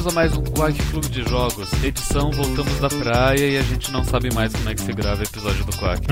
[0.00, 1.70] Bem-vindos a mais um Quack Clube de Jogos.
[1.84, 5.22] Edição Voltamos da Praia e a gente não sabe mais como é que se grava
[5.22, 6.06] episódio do Quack.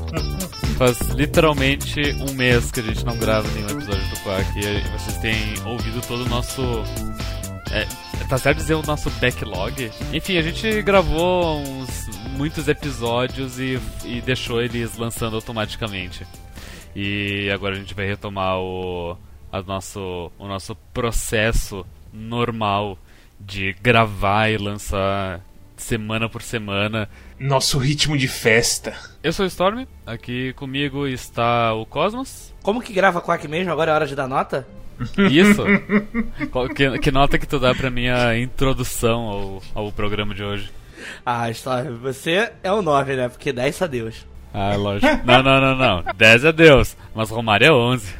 [0.78, 5.18] Faz literalmente um mês que a gente não grava nenhum episódio do Quack e vocês
[5.18, 6.62] têm ouvido todo o nosso.
[7.70, 7.86] É,
[8.30, 9.90] tá certo dizer o nosso backlog?
[10.10, 16.26] Enfim, a gente gravou uns muitos episódios e, e deixou eles lançando automaticamente.
[16.96, 19.18] E agora a gente vai retomar o,
[19.52, 22.96] a nosso, o nosso processo normal
[23.38, 25.40] de gravar e lançar
[25.76, 27.08] semana por semana.
[27.38, 28.94] Nosso ritmo de festa.
[29.22, 32.52] Eu sou o Storm, aqui comigo está o Cosmos.
[32.62, 33.72] Como que grava Quack mesmo?
[33.72, 34.66] Agora é hora de dar nota?
[35.30, 35.64] Isso!
[36.74, 40.70] que, que, nota que tu dá pra minha introdução ao, ao programa de hoje?
[41.24, 43.28] Ah, Storm, você é o 9, né?
[43.28, 44.26] Porque 10 a Deus.
[44.52, 45.06] Ah, lógico.
[45.24, 46.04] Não, não, não, não.
[46.16, 48.14] 10 é Deus, mas Romário é 11.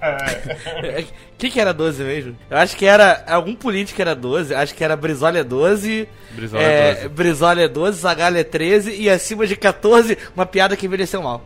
[0.00, 1.04] É.
[1.38, 2.36] Quem que era 12 mesmo?
[2.48, 3.24] Eu acho que era.
[3.26, 4.54] Algum político era 12.
[4.54, 6.08] Acho que era Brizola é 12.
[6.32, 7.08] Brizola é, 12.
[7.08, 8.94] Brizola é 12, Zagallo é 13.
[9.00, 11.44] E acima de 14, uma piada que envelheceu mal.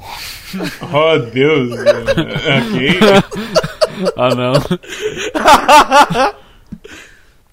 [0.92, 1.72] Oh, Deus.
[1.72, 3.00] ok.
[4.16, 4.52] ah, não.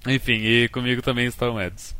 [0.06, 1.95] Enfim, e comigo também está o Edson.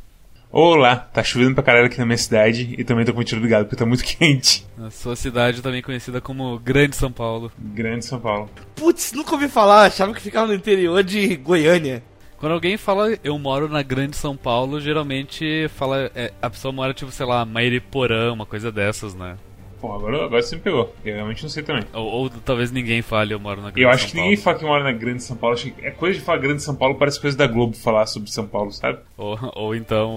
[0.56, 3.42] Olá, tá chovendo pra caralho aqui na minha cidade e também tô com o tiro
[3.42, 4.64] ligado porque tá muito quente.
[4.78, 7.52] A sua cidade também conhecida como Grande São Paulo.
[7.58, 8.48] Grande São Paulo.
[8.76, 12.04] Putz, nunca ouvi falar, achava que ficava no interior de Goiânia.
[12.38, 16.12] Quando alguém fala eu moro na Grande São Paulo, geralmente fala.
[16.14, 19.38] É, a pessoa mora, tipo, sei lá, Mairiporã, uma coisa dessas, né?
[19.84, 20.96] Pô, agora, agora você me pegou.
[21.04, 21.84] Eu realmente não sei também.
[21.92, 24.30] Ou, ou talvez ninguém fale eu moro na Grande Eu acho São que Paulo.
[24.30, 25.56] ninguém fala que mora na Grande São Paulo.
[25.58, 28.32] Acho que é coisa de falar Grande São Paulo, parece coisa da Globo falar sobre
[28.32, 29.00] São Paulo, sabe?
[29.18, 30.10] Ou, ou então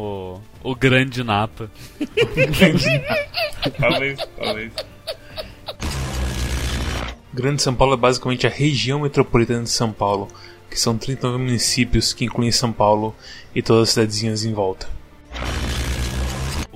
[0.62, 1.68] o, o Grande Napa.
[3.76, 4.72] talvez, talvez.
[7.34, 10.28] Grande São Paulo é basicamente a região metropolitana de São Paulo,
[10.70, 13.12] que são 39 municípios que incluem São Paulo
[13.52, 14.86] e todas as cidadezinhas em volta.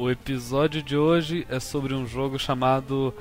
[0.00, 3.12] O episódio de hoje é sobre um jogo chamado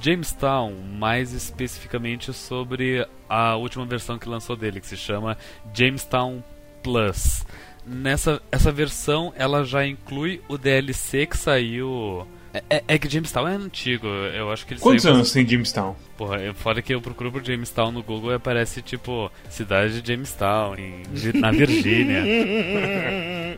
[0.00, 5.38] Jamestown, mais especificamente sobre a última versão que lançou dele, que se chama
[5.72, 6.42] Jamestown
[6.82, 7.46] Plus.
[7.86, 12.26] Nessa essa versão, ela já inclui o DLC que saiu.
[12.52, 15.94] É, é, é que Jamestown é antigo, eu acho que ele Quantos anos tem Jamestown?
[16.16, 20.12] Porra, é foda que eu procuro por Jamestown no Google e aparece tipo cidade de
[20.12, 21.00] Jamestown, em,
[21.38, 22.24] na Virgínia.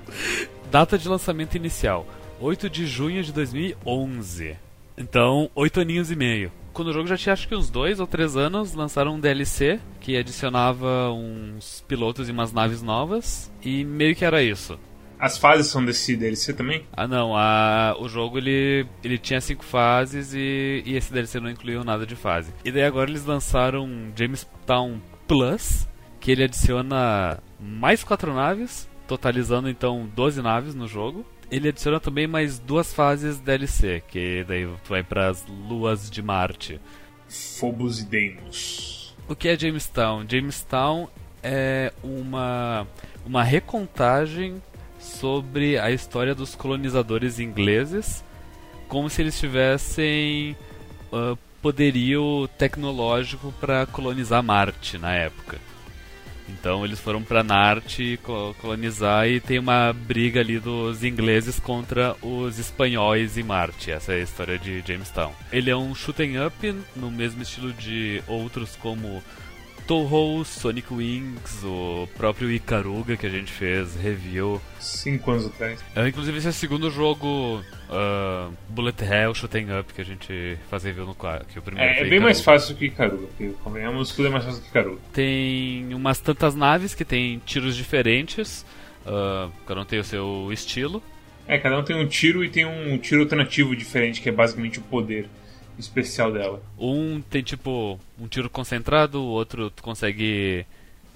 [0.71, 2.07] Data de lançamento inicial:
[2.41, 4.57] 8 de junho de 2011.
[4.97, 6.53] Então, 8 aninhos e meio.
[6.73, 9.81] Quando o jogo já tinha acho que uns 2 ou 3 anos, lançaram um DLC
[10.01, 13.51] que adicionava uns pilotos e umas naves novas.
[13.65, 14.79] E meio que era isso.
[15.19, 16.85] As fases são desse DLC também?
[16.93, 21.49] Ah não, a, o jogo ele, ele tinha cinco fases e, e esse DLC não
[21.49, 22.53] incluiu nada de fase.
[22.63, 25.89] E daí agora eles lançaram Jamestown Plus,
[26.21, 31.25] que ele adiciona mais quatro naves, totalizando então 12 naves no jogo.
[31.51, 36.23] Ele adiciona também mais duas fases DLC, que daí tu vai para as luas de
[36.23, 36.81] Marte.
[37.29, 39.15] Phobos e Deimos.
[39.29, 40.25] O que é Jamestown?
[40.29, 41.09] Jamestown
[41.43, 42.87] é uma,
[43.25, 44.61] uma recontagem
[44.99, 48.25] sobre a história dos colonizadores ingleses,
[48.89, 50.57] como se eles tivessem
[51.13, 55.59] uh, poderio tecnológico para colonizar Marte na época.
[56.49, 58.19] Então eles foram para Marte
[58.61, 63.91] colonizar e tem uma briga ali dos ingleses contra os espanhóis em Marte.
[63.91, 65.33] Essa é a história de Jamestown.
[65.53, 69.23] Ele é um shooting up no mesmo estilo de outros como
[69.87, 74.61] Toho, Sonic Wings, o próprio Ikaruga que a gente fez review.
[74.81, 75.85] Cinco anos atrás.
[75.95, 80.59] É, inclusive esse é o segundo jogo uh, Bullet Hell Shooting Up que a gente
[80.69, 84.11] faz review no que o primeiro É, é bem mais fácil que Ikaruga, porque convenhamos
[84.11, 85.01] tudo é mais fácil que Ikaruga.
[85.13, 88.67] Tem umas tantas naves que tem tiros diferentes,
[89.07, 91.01] uh, cada um tem o seu estilo.
[91.47, 94.81] É, cada um tem um tiro e tem um tiro alternativo diferente, que é basicamente
[94.81, 95.29] o poder
[95.79, 96.63] especial dela.
[96.79, 100.67] Um tem tipo um tiro concentrado, o outro tu consegue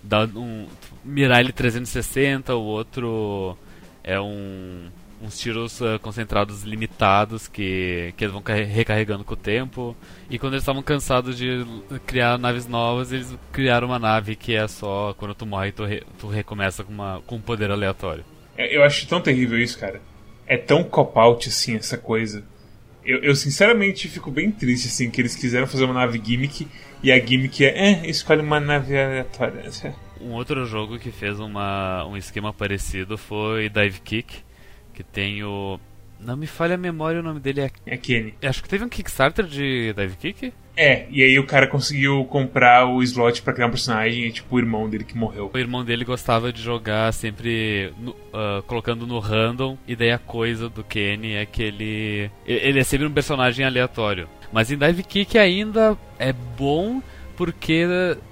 [0.02, 0.66] dar um
[1.04, 3.56] mirar ele 360, o outro
[4.02, 4.88] é um
[5.22, 9.94] uns tiros uh, concentrados limitados que, que eles vão recarregando com o tempo.
[10.30, 11.64] E quando eles estavam cansados de
[12.06, 16.02] criar naves novas, eles criaram uma nave que é só quando tu morre tu, re,
[16.18, 18.24] tu recomeça com, uma, com um poder aleatório.
[18.56, 20.00] É, eu acho tão terrível isso, cara.
[20.46, 22.42] É tão cop-out assim essa coisa.
[23.10, 26.66] Eu, eu, sinceramente fico bem triste assim que eles quiseram fazer uma nave gimmick
[27.02, 29.64] e a gimmick é, é escolhe uma nave aleatória.
[30.20, 34.38] Um outro jogo que fez uma, um esquema parecido foi Dive Kick,
[34.92, 35.80] que tem o
[36.20, 38.34] não me falha a memória, o nome dele é é Kenny.
[38.42, 40.52] Acho que teve um Kickstarter de Dive Kick.
[40.80, 44.56] É, e aí o cara conseguiu comprar o slot pra criar um personagem e tipo
[44.56, 45.50] o irmão dele que morreu.
[45.52, 50.16] O irmão dele gostava de jogar sempre no, uh, colocando no random, e daí a
[50.16, 52.30] coisa do Kenny é que ele.
[52.46, 54.26] Ele é sempre um personagem aleatório.
[54.50, 57.02] Mas em Dive Kick ainda é bom
[57.36, 57.84] porque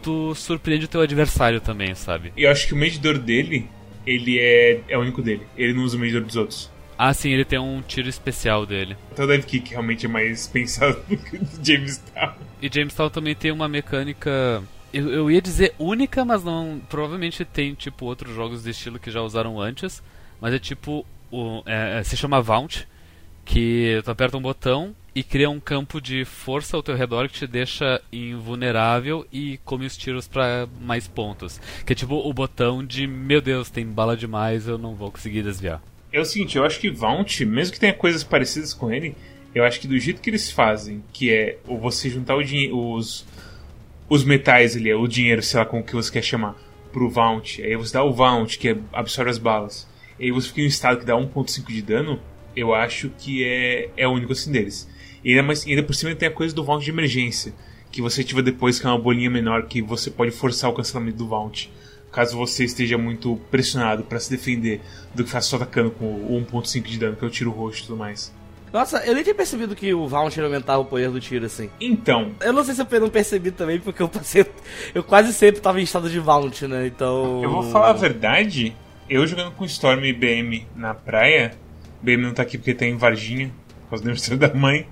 [0.02, 2.32] tu surpreende o teu adversário também, sabe?
[2.34, 3.68] E eu acho que o medidor dele,
[4.06, 5.42] ele é, é o único dele.
[5.54, 6.70] Ele não usa o medidor dos outros.
[6.98, 8.96] Ah, sim, ele tem um tiro especial dele.
[9.12, 12.34] Então o Dive Kick realmente é mais pensado do que o James Town.
[12.60, 14.60] E James Town também tem uma mecânica.
[14.92, 16.80] Eu, eu ia dizer única, mas não.
[16.88, 20.02] Provavelmente tem tipo outros jogos de estilo que já usaram antes.
[20.40, 21.06] Mas é tipo.
[21.30, 22.84] O, é, se chama Vaunt.
[23.44, 27.38] Que tu aperta um botão e cria um campo de força ao teu redor que
[27.38, 31.58] te deixa invulnerável e come os tiros para mais pontos.
[31.86, 35.42] Que é tipo o botão de meu Deus, tem bala demais, eu não vou conseguir
[35.42, 35.80] desviar.
[36.12, 39.14] É o seguinte, eu acho que Vaunt, mesmo que tenha coisas parecidas com ele,
[39.54, 43.26] eu acho que do jeito que eles fazem, que é ou você juntar os
[44.08, 46.56] os metais ali, o dinheiro, sei lá como que você quer chamar,
[46.92, 49.86] pro Vaunt, aí você dá o Vaunt, que é, absorve as balas,
[50.18, 52.18] e aí você fica em um estado que dá 1.5 de dano,
[52.56, 54.88] eu acho que é, é o único assim deles.
[55.22, 57.52] E ainda, mais, ainda por cima tem a coisa do Vault de emergência,
[57.92, 61.18] que você ativa depois, que é uma bolinha menor que você pode forçar o cancelamento
[61.18, 61.70] do Vault.
[62.10, 64.80] Caso você esteja muito pressionado para se defender
[65.14, 67.82] do que faz só atacando com o 1.5 de dano, que é o tiro roxo
[67.82, 68.32] e tudo mais.
[68.72, 71.70] Nossa, eu nem tinha percebido que o Vault aumentava o poder do tiro assim.
[71.80, 72.32] Então.
[72.40, 74.44] Eu não sei se eu não percebi também, porque eu passei.
[74.94, 76.86] Eu quase sempre tava em estado de Vault, né?
[76.86, 77.42] Então.
[77.42, 78.76] Eu vou falar a verdade.
[79.08, 81.52] Eu jogando com Storm e BM na praia.
[82.02, 83.50] BM não tá aqui porque tá em Varginha
[83.84, 84.86] por causa do aniversário da mãe.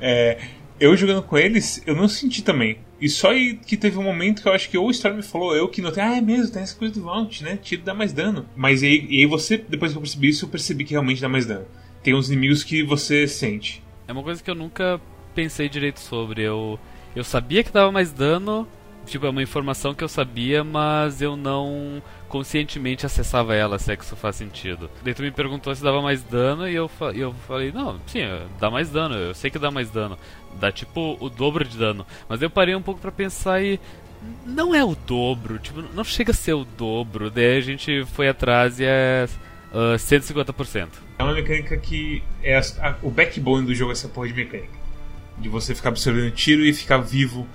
[0.00, 0.38] É,
[0.80, 2.78] eu jogando com eles, eu não senti também.
[3.00, 3.30] E só
[3.66, 6.02] que teve um momento que eu acho que ou o Storm falou, eu que notei,
[6.02, 7.56] ah, é mesmo, tem essa coisa do Vaunt, né?
[7.56, 8.46] Tiro dá mais dano.
[8.56, 11.28] Mas aí, e aí você, depois que eu percebi isso, eu percebi que realmente dá
[11.28, 11.66] mais dano.
[12.02, 13.82] Tem uns inimigos que você sente.
[14.06, 15.00] É uma coisa que eu nunca
[15.34, 16.42] pensei direito sobre.
[16.42, 16.78] Eu,
[17.14, 18.66] eu sabia que dava mais dano,
[19.08, 23.96] tipo, é uma informação que eu sabia, mas eu não conscientemente acessava ela, se é
[23.96, 24.90] que isso faz sentido.
[25.02, 28.20] Daí tu me perguntou se dava mais dano e eu, eu falei, não, sim,
[28.60, 30.18] dá mais dano, eu sei que dá mais dano.
[30.60, 32.06] Dá tipo o dobro de dano.
[32.28, 33.80] Mas eu parei um pouco para pensar e.
[34.44, 37.30] Não é o dobro, tipo, não chega a ser o dobro.
[37.30, 39.28] Daí a gente foi atrás e é
[39.72, 40.88] uh, 150%.
[41.18, 44.76] É uma mecânica que é a, a, o backbone do jogo, essa porra de mecânica.
[45.38, 47.46] De você ficar absorvendo tiro e ficar vivo,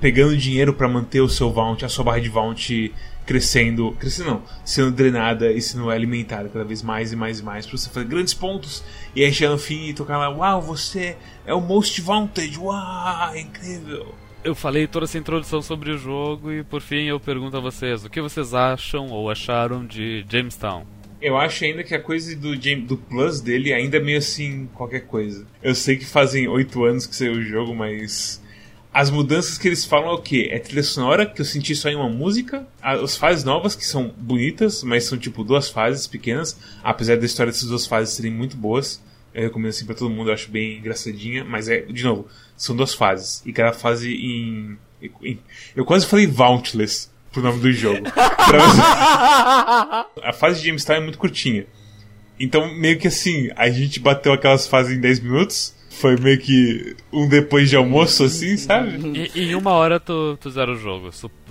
[0.00, 2.92] pegando dinheiro para manter o seu Vaunt, a sua barra de Vaunt
[3.26, 7.66] crescendo, crescendo não, sendo drenada e sendo alimentada cada vez mais e mais e mais
[7.66, 8.84] para você fazer grandes pontos
[9.14, 13.34] e aí chegar no fim e tocar lá, uau, você é o most wanted, uau,
[13.34, 14.14] é incrível.
[14.44, 18.04] Eu falei toda essa introdução sobre o jogo e por fim eu pergunto a vocês,
[18.04, 20.86] o que vocês acham ou acharam de Jamestown?
[21.20, 25.00] Eu acho ainda que a coisa do, do Plus dele ainda é meio assim, qualquer
[25.00, 25.44] coisa.
[25.62, 28.40] Eu sei que fazem oito anos que saiu o jogo, mas
[28.96, 30.48] as mudanças que eles falam é o quê?
[30.50, 32.66] É trilha sonora, que eu senti só em uma música.
[32.80, 36.58] As fases novas, que são bonitas, mas são tipo duas fases pequenas.
[36.82, 39.02] Apesar da história dessas duas fases serem muito boas.
[39.34, 41.44] Eu recomendo assim pra todo mundo, eu acho bem engraçadinha.
[41.44, 42.26] Mas é, de novo,
[42.56, 43.42] são duas fases.
[43.44, 44.78] E cada fase em.
[45.22, 45.38] em
[45.76, 48.00] eu quase falei Vauntless pro nome do jogo.
[50.22, 51.66] a fase de Jamestown é muito curtinha.
[52.40, 56.94] Então, meio que assim, a gente bateu aquelas fases em 10 minutos foi meio que
[57.12, 59.30] um depois de almoço, assim, sabe?
[59.34, 61.45] E, em uma hora tu, tu zera o jogo, supondo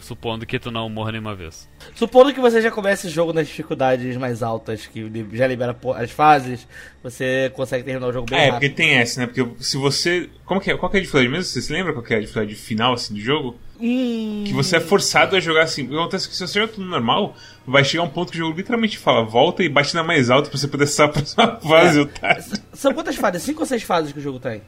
[0.47, 1.69] que tu não morra nenhuma vez.
[1.95, 6.11] Supondo que você já comece o jogo nas dificuldades mais altas, que já libera as
[6.11, 6.67] fases,
[7.01, 8.55] você consegue terminar o jogo bem é, rápido.
[8.55, 9.27] É, porque tem essa, né?
[9.27, 10.29] Porque se você.
[10.45, 10.77] Como que é?
[10.77, 11.45] Qual que é a dificuldade mesmo?
[11.45, 13.55] Você se lembra qual que é a dificuldade final assim, do jogo?
[13.79, 14.43] Hum...
[14.45, 15.83] Que você é forçado a jogar assim.
[15.83, 17.35] O que acontece é que se você joga tudo normal,
[17.65, 20.49] vai chegar um ponto que o jogo literalmente fala, volta e bate na mais alta
[20.49, 22.05] pra você poder sair pra próxima fase, é.
[22.05, 22.41] Tá?
[22.73, 23.43] São quantas fases?
[23.43, 24.61] Cinco ou seis fases que o jogo tem?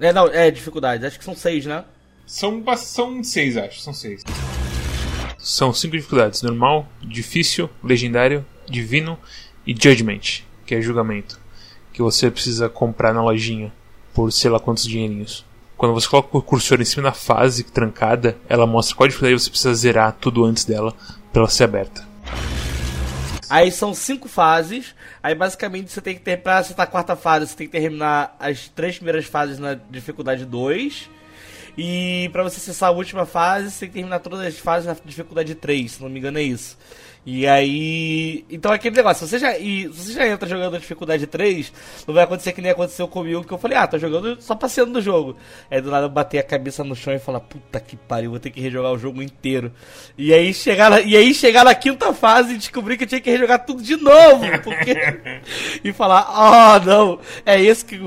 [0.00, 1.06] É, não, é dificuldade.
[1.06, 1.84] Acho que são seis, né?
[2.26, 3.80] São, são seis, acho.
[3.80, 4.22] São seis.
[5.44, 9.18] São cinco dificuldades: normal, difícil, legendário, divino
[9.66, 11.38] e judgment, que é julgamento.
[11.92, 13.70] Que você precisa comprar na lojinha
[14.14, 15.44] por sei lá quantos dinheirinhos.
[15.76, 19.50] Quando você coloca o cursor em cima da fase trancada, ela mostra qual dificuldade você
[19.50, 20.94] precisa zerar tudo antes dela
[21.30, 22.08] para ela ser aberta.
[23.50, 24.94] Aí são cinco fases.
[25.22, 28.34] Aí basicamente você tem que ter, pra acertar a quarta fase, você tem que terminar
[28.40, 31.10] as três primeiras fases na dificuldade 2.
[31.76, 34.96] E para você acessar a última fase, você tem que terminar todas as fases na
[35.04, 36.76] dificuldade 3, se não me engano é isso.
[37.26, 38.44] E aí.
[38.50, 41.72] Então é aquele negócio, se você já, e, você já entra jogando na dificuldade 3,
[42.06, 44.92] não vai acontecer que nem aconteceu comigo, que eu falei, ah, tô jogando só passeando
[44.92, 45.36] no jogo.
[45.70, 48.40] Aí do nada eu bati a cabeça no chão e falar, puta que pariu, vou
[48.40, 49.72] ter que rejogar o jogo inteiro.
[50.18, 53.20] E aí chegar na, e aí chegar na quinta fase e descobrir que eu tinha
[53.20, 54.44] que rejogar tudo de novo.
[54.62, 54.94] Porque...
[55.82, 57.98] e falar, oh não, é isso que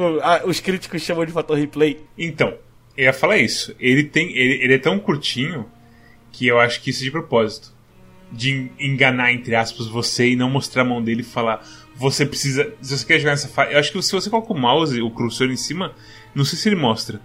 [0.45, 2.05] os críticos chamam de fator replay.
[2.15, 2.53] Então,
[2.97, 3.75] Eu ia falar isso.
[3.79, 4.35] Ele tem.
[4.35, 5.69] Ele, ele é tão curtinho
[6.31, 7.71] que eu acho que isso é de propósito.
[8.31, 11.63] De enganar, entre aspas, você e não mostrar a mão dele e falar.
[11.95, 12.73] Você precisa.
[12.81, 13.73] Se você quer jogar nessa fase.
[13.73, 15.93] Eu acho que se você coloca o mouse, o cursor em cima,
[16.33, 17.21] não sei se ele mostra.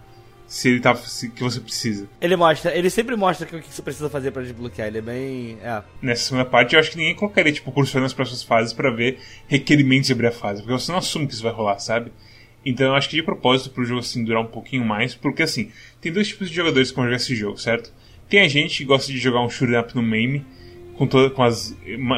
[0.47, 0.95] Se ele tá.
[0.95, 2.07] Se, que você precisa.
[2.21, 4.88] Ele mostra, ele sempre mostra o que você precisa fazer para desbloquear.
[4.88, 5.59] Ele é bem.
[5.62, 5.83] É.
[6.02, 8.91] Nessa segunda parte, eu acho que ninguém colocaria, tipo, o cursor nas próximas fases para
[8.91, 10.61] ver requerimentos de abrir a fase.
[10.61, 12.12] Porque você não assume que isso vai rolar, sabe?
[12.64, 15.71] Então eu acho que de propósito pro jogo assim durar um pouquinho mais, porque assim,
[16.00, 17.92] tem dois tipos de jogadores que vão jogar esse jogo, certo?
[18.28, 20.45] Tem a gente que gosta de jogar um shoot'em up no MAME,
[20.95, 21.76] com, toda, com, as,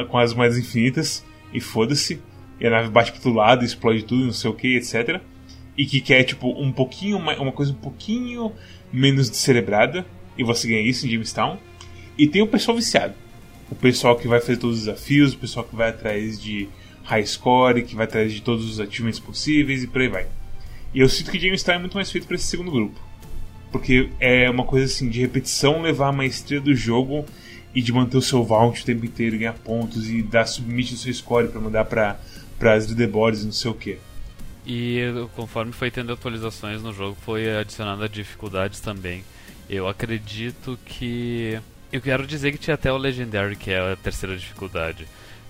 [0.09, 2.21] com as moedas infinitas, e foda-se,
[2.59, 5.19] e a nave bate pro lado, explode tudo, não sei o que, etc.
[5.77, 8.51] E que quer, tipo, um pouquinho, uma coisa um pouquinho
[8.93, 10.05] menos descerebrada,
[10.37, 11.57] e você ganha isso em Jamestown.
[12.17, 13.13] E tem o pessoal viciado.
[13.69, 16.69] O pessoal que vai fazer todos os desafios, o pessoal que vai atrás de
[17.05, 20.27] high score, que vai atrás de todos os achievements possíveis e por aí vai.
[20.93, 22.99] E eu sinto que Jamestown é muito mais feito para esse segundo grupo.
[23.71, 27.25] Porque é uma coisa assim de repetição levar a maestria do jogo
[27.73, 30.97] e de manter o seu vault o tempo inteiro, ganhar pontos e dar submit no
[30.97, 32.17] seu score para mandar para
[32.73, 33.97] as leaderboards e não sei o que.
[34.65, 35.01] E
[35.35, 39.23] conforme foi tendo atualizações no jogo, foi adicionando dificuldades também.
[39.69, 41.59] Eu acredito que.
[41.91, 45.05] Eu quero dizer que tinha até o Legendary, que é a terceira dificuldade.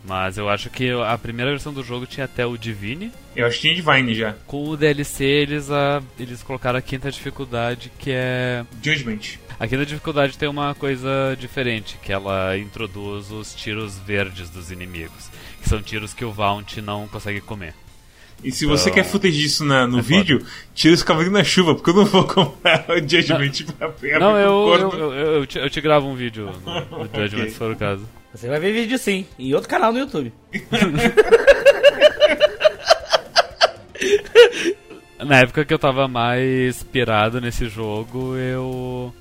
[0.07, 3.12] Mas eu acho que a primeira versão do jogo tinha até o Divine.
[3.35, 4.35] Eu acho que tinha Divine já.
[4.45, 8.63] Com o DLC eles, a, eles colocaram a quinta dificuldade que é.
[8.83, 9.39] Judgment.
[9.59, 15.29] A quinta dificuldade tem uma coisa diferente, que ela introduz os tiros verdes dos inimigos.
[15.62, 17.74] Que são tiros que o Vaunt não consegue comer.
[18.43, 20.51] E se você então, quer footage disso na, no é vídeo, foda.
[20.75, 24.38] tira os cavalinhos na chuva, porque eu não vou comprar o Judgment não, pra Não,
[24.38, 27.50] eu, eu, eu, eu, te, eu te gravo um vídeo no, no Judgment, okay.
[27.50, 28.05] se for o caso.
[28.36, 30.34] Você vai ver vídeo sim, em outro canal no YouTube.
[35.25, 39.15] Na época que eu tava mais pirado nesse jogo, eu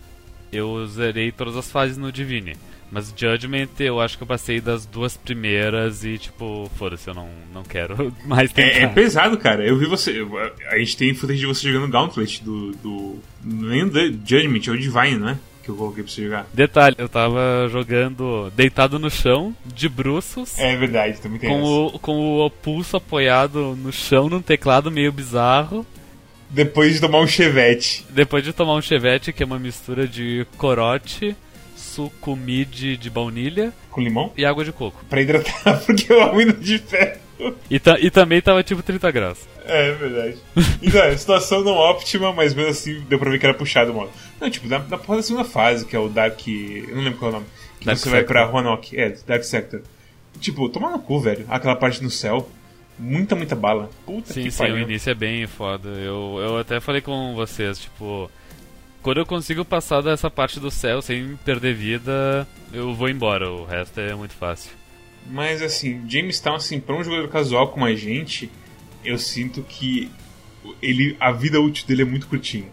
[0.53, 2.57] eu zerei todas as fases no Divine.
[2.91, 7.29] Mas Judgment eu acho que eu passei das duas primeiras e tipo, foda-se, eu não,
[7.53, 8.69] não quero mais tentar.
[8.69, 9.65] É, é, pesado, cara.
[9.65, 10.27] Eu vi você.
[10.71, 12.73] A gente tem footage de você jogando Gauntlet do.
[12.73, 15.39] do nem do Judgment, é o Divine, não é?
[15.65, 16.47] Que eu coloquei pra você jogar.
[16.53, 20.59] Detalhe, eu tava jogando deitado no chão, de bruços.
[20.59, 25.11] É verdade, também tem com o, com o pulso apoiado no chão num teclado meio
[25.11, 25.87] bizarro.
[26.51, 28.05] Depois de tomar um chevette.
[28.11, 31.35] Depois de tomar um chevette, que é uma mistura de corote,
[31.75, 33.73] suco mid de baunilha.
[33.91, 34.33] Com limão?
[34.37, 35.05] E água de coco.
[35.09, 37.24] Pra hidratar, porque eu amo de ferro.
[37.71, 39.39] E, ta e também tava tipo 30 graus.
[39.67, 40.39] É, é verdade.
[40.83, 43.95] Então, é, situação não óptima, mas mesmo assim deu pra ver que era puxado o
[43.95, 44.11] modo.
[44.41, 46.47] Não, tipo, na, na porra da segunda fase, que é o Dark.
[46.47, 47.47] Eu não lembro qual é o nome.
[47.81, 48.13] Que Dark você Sector.
[48.13, 48.99] vai pra Roanoke.
[48.99, 49.83] É, Dark Sector.
[50.41, 51.45] Tipo, toma no cu, velho.
[51.49, 52.49] Aquela parte no céu.
[52.99, 53.91] Muita, muita bala.
[54.07, 54.77] Puta sim, que sim, pariu.
[54.77, 55.89] o início é bem foda.
[55.89, 58.31] Eu, eu até falei com vocês, tipo.
[59.03, 63.51] Quando eu consigo passar dessa parte do céu sem perder vida, eu vou embora.
[63.51, 64.71] O resto é muito fácil.
[65.27, 68.51] Mas assim, Jamestown, assim, pra um jogador casual como a gente,
[69.05, 70.11] eu sinto que
[70.81, 72.69] ele, a vida útil dele é muito curtinha.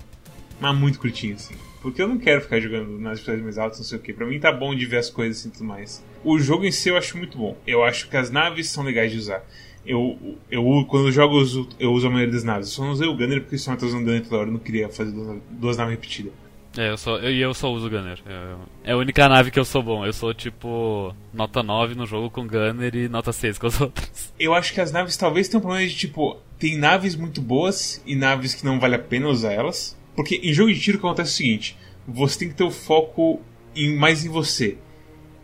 [0.59, 1.55] Mas muito curtinha, assim.
[1.81, 4.13] Porque eu não quero ficar jogando nas dificuldades mais altas, não sei o que.
[4.13, 6.03] Pra mim tá bom de ver as coisas assim tudo mais.
[6.23, 7.57] O jogo em si eu acho muito bom.
[7.65, 9.43] Eu acho que as naves são legais de usar.
[9.83, 12.67] Eu, eu quando eu jogo, eu uso, eu uso a maioria das naves.
[12.67, 14.49] Eu só não usei o Gunner porque só eu usando Gunner toda hora.
[14.49, 15.11] Eu não queria fazer
[15.49, 16.33] duas naves repetidas.
[16.77, 18.19] É, eu só, eu, eu só uso Gunner.
[18.25, 20.05] É, é a única nave que eu sou bom.
[20.05, 24.33] Eu sou tipo nota 9 no jogo com Gunner e nota 6 com as outras.
[24.39, 26.37] Eu acho que as naves talvez tenham um problema de tipo.
[26.57, 29.97] Tem naves muito boas e naves que não vale a pena usar elas.
[30.15, 33.41] Porque em jogo de tiro acontece o seguinte: você tem que ter o foco
[33.75, 34.77] em, mais em você.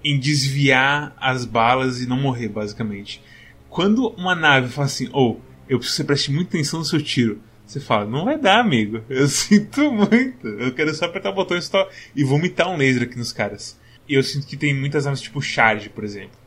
[0.04, 3.22] Em desviar as balas e não morrer, basicamente.
[3.70, 6.86] Quando uma nave fala assim, ou oh, eu preciso que você preste muita atenção no
[6.86, 9.04] seu tiro você fala, não vai dar, amigo.
[9.10, 10.48] Eu sinto muito.
[10.48, 11.58] Eu quero só apertar o botão
[12.16, 13.78] e vomitar um laser aqui nos caras.
[14.08, 16.38] E eu sinto que tem muitas armas tipo charge, por exemplo.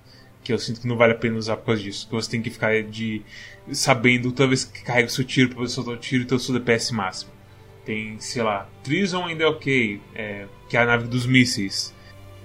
[0.43, 2.07] Que eu sinto que não vale a pena usar por causa disso.
[2.07, 3.23] Que você tem que ficar de.
[3.71, 6.35] sabendo toda vez que carrega o seu tiro pra você soltar o tiro e ter
[6.35, 7.31] o seu DPS máximo.
[7.85, 11.95] Tem, sei lá, Trison ainda é ok, é, que é a nave dos mísseis.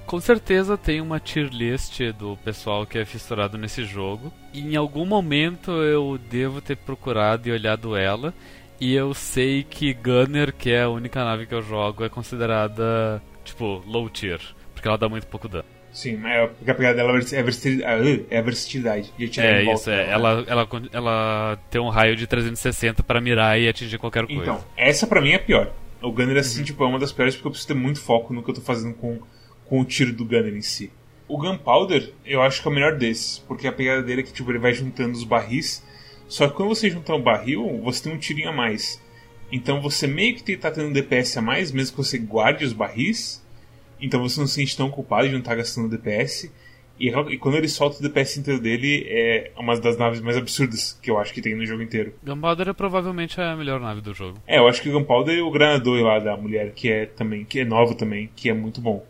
[0.05, 4.32] Com certeza tem uma tier list do pessoal que é fissurado nesse jogo.
[4.53, 8.34] E em algum momento eu devo ter procurado e olhado ela.
[8.79, 13.22] E eu sei que Gunner, que é a única nave que eu jogo, é considerada,
[13.44, 14.39] tipo, low tier.
[14.74, 15.65] Porque ela dá muito pouco dano.
[15.96, 18.25] Sim, é, porque a pegada dela é a versatilidade.
[18.29, 20.12] É, a versatilidade de é isso, é.
[20.12, 24.41] Ela, ela, ela tem um raio de 360 para mirar e atingir qualquer coisa.
[24.41, 25.72] Então, essa pra mim é a pior.
[26.01, 26.65] O Gunner, assim, uhum.
[26.65, 28.60] tipo, é uma das piores porque eu preciso ter muito foco no que eu tô
[28.60, 29.20] fazendo com,
[29.65, 30.91] com o tiro do Gunner em si.
[31.29, 34.34] O Gunpowder, eu acho que é o melhor desses, porque a pegada dele é que,
[34.34, 35.82] tipo, ele vai juntando os barris
[36.27, 39.01] só que quando você juntar um barril, você tem um tirinho a mais.
[39.51, 43.44] Então você meio que tá tendo DPS a mais, mesmo que você guarde os barris.
[44.01, 46.51] Então você não se sente tão culpado de não estar tá gastando DPS.
[47.00, 50.98] E, e, quando ele solta o DPS inteiro dele, é uma das naves mais absurdas
[51.01, 52.13] que eu acho que tem no jogo inteiro.
[52.24, 54.39] Gunpowder é provavelmente a melhor nave do jogo.
[54.48, 57.44] É, eu acho que o Gunpowder e o Granador lá da mulher, que é também,
[57.44, 59.05] que é novo também, que é muito bom.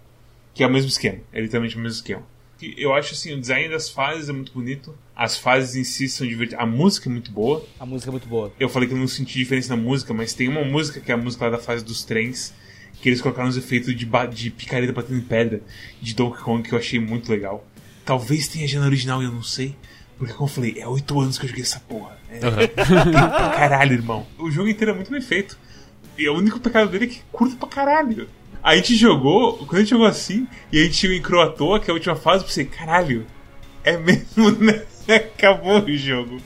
[0.53, 2.23] Que é o mesmo esquema, é literalmente o mesmo esquema.
[2.61, 4.97] Eu acho assim, o design das fases é muito bonito.
[5.15, 6.63] As fases em si são divertidas.
[6.63, 7.65] A música é muito boa.
[7.79, 8.51] A música é muito boa.
[8.59, 11.15] Eu falei que eu não senti diferença na música, mas tem uma música que é
[11.15, 12.53] a música lá da fase dos trens,
[13.01, 15.61] que eles colocaram os efeitos de, de picareta batendo em pedra
[16.01, 17.65] de Donkey Kong que eu achei muito legal.
[18.05, 19.75] Talvez tenha já no original e eu não sei.
[20.17, 22.17] Porque, como eu falei, é oito anos que eu joguei essa porra.
[22.29, 23.11] É, uhum.
[23.11, 24.25] pra caralho, irmão.
[24.37, 25.57] O jogo inteiro é muito bem feito.
[26.17, 28.29] E o único pecado dele é que curta pra caralho.
[28.65, 31.87] A gente jogou, quando a gente jogou assim, e a gente chegou em Croatoa, que
[31.87, 33.23] é a última fase, eu pensei, caralho,
[33.83, 34.83] é mesmo, né?
[35.07, 36.39] Acabou o jogo.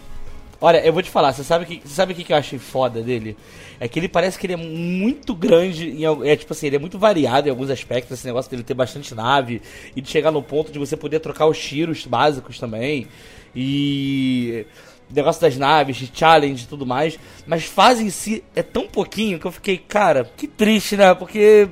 [0.59, 3.01] Olha, eu vou te falar, você sabe que você sabe o que eu achei foda
[3.01, 3.37] dele?
[3.79, 6.79] É que ele parece que ele é muito grande, em, é tipo assim, ele é
[6.79, 9.61] muito variado em alguns aspectos, esse negócio dele ter bastante nave
[9.95, 13.07] e de chegar no ponto de você poder trocar os tiros básicos também.
[13.55, 14.65] E
[15.09, 19.39] negócio das naves, de challenge e tudo mais, mas fase em si é tão pouquinho
[19.39, 21.15] que eu fiquei, cara, que triste, né?
[21.15, 21.69] Porque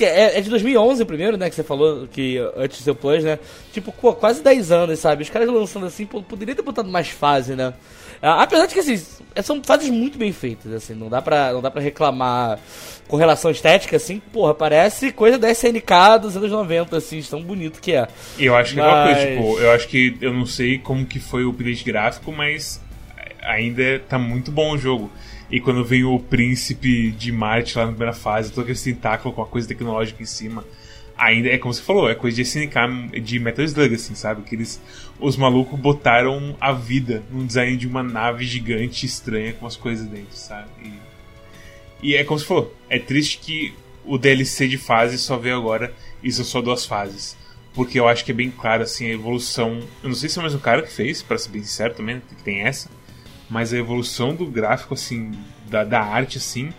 [0.00, 1.48] é, é de 2011 o primeiro, né?
[1.48, 3.38] Que você falou que antes do seu Plus, né?
[3.72, 5.22] Tipo, pô, quase 10 anos, sabe?
[5.22, 7.74] Os caras lançando assim, pô, poderia ter botado mais fase, né?
[8.22, 8.96] Apesar de que, assim,
[9.42, 12.58] são fases muito bem feitas, assim, não dá pra, não dá pra reclamar
[13.06, 17.80] com relação estética, assim, porra, parece coisa da SNK dos anos 90, assim, tão bonito
[17.80, 18.08] que é.
[18.38, 18.86] Eu acho que mas...
[18.86, 21.84] é uma coisa, tipo, eu acho que, eu não sei como que foi o update
[21.84, 22.80] gráfico, mas
[23.42, 25.10] ainda tá muito bom o jogo.
[25.50, 29.42] E quando vem o príncipe de Marte lá na primeira fase, todo aquele tentáculo com
[29.42, 30.64] a coisa tecnológica em cima,
[31.16, 34.42] ainda é como você falou, é coisa de SNK de Metal Slug, assim, sabe?
[34.42, 34.80] Que eles,
[35.20, 40.06] os malucos botaram a vida num design de uma nave gigante estranha com as coisas
[40.06, 40.68] dentro, sabe?
[40.82, 43.72] E, e é como você falou, é triste que
[44.04, 47.36] o DLC de fase só veio agora e são só duas fases.
[47.72, 49.80] Porque eu acho que é bem claro, assim, a evolução.
[50.02, 52.20] Eu não sei se é o mesmo cara que fez, para ser bem sincero também,
[52.20, 52.88] que tem essa
[53.48, 55.32] mas a evolução do gráfico, assim,
[55.68, 56.72] da, da arte, assim,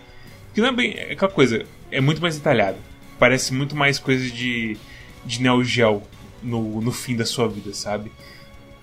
[0.53, 0.93] que não é bem.
[0.95, 2.77] É aquela coisa, é muito mais detalhado.
[3.19, 4.77] Parece muito mais coisa de,
[5.25, 6.03] de Neo Geo
[6.41, 8.11] no, no fim da sua vida, sabe?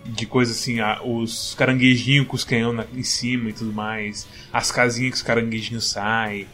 [0.04, 4.70] De coisa assim, a, os caranguejinhos com os canhão em cima e tudo mais, as
[4.70, 6.46] casinhas que os caranguejinhos saem.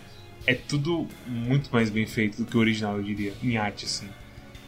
[0.47, 4.09] É tudo muito mais bem feito do que o original, eu diria, em arte, assim.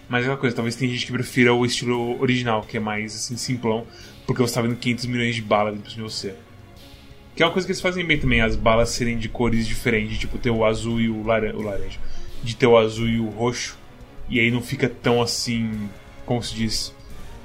[0.09, 3.17] Mas é aquela coisa, talvez tem gente que prefira o estilo original, que é mais
[3.17, 3.87] assim, simplão,
[4.27, 6.35] porque você tá vendo 500 milhões de balas dentro de você.
[7.35, 10.19] Que é uma coisa que eles fazem bem também, as balas serem de cores diferentes,
[10.19, 11.99] tipo ter o azul e o, laran o laranja.
[12.43, 13.79] De ter o azul e o roxo.
[14.29, 15.89] E aí não fica tão assim,
[16.27, 16.95] como se diz,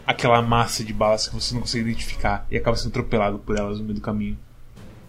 [0.05, 3.79] aquela massa de balas que você não consegue identificar e acaba sendo atropelado por elas
[3.79, 4.37] no meio do caminho.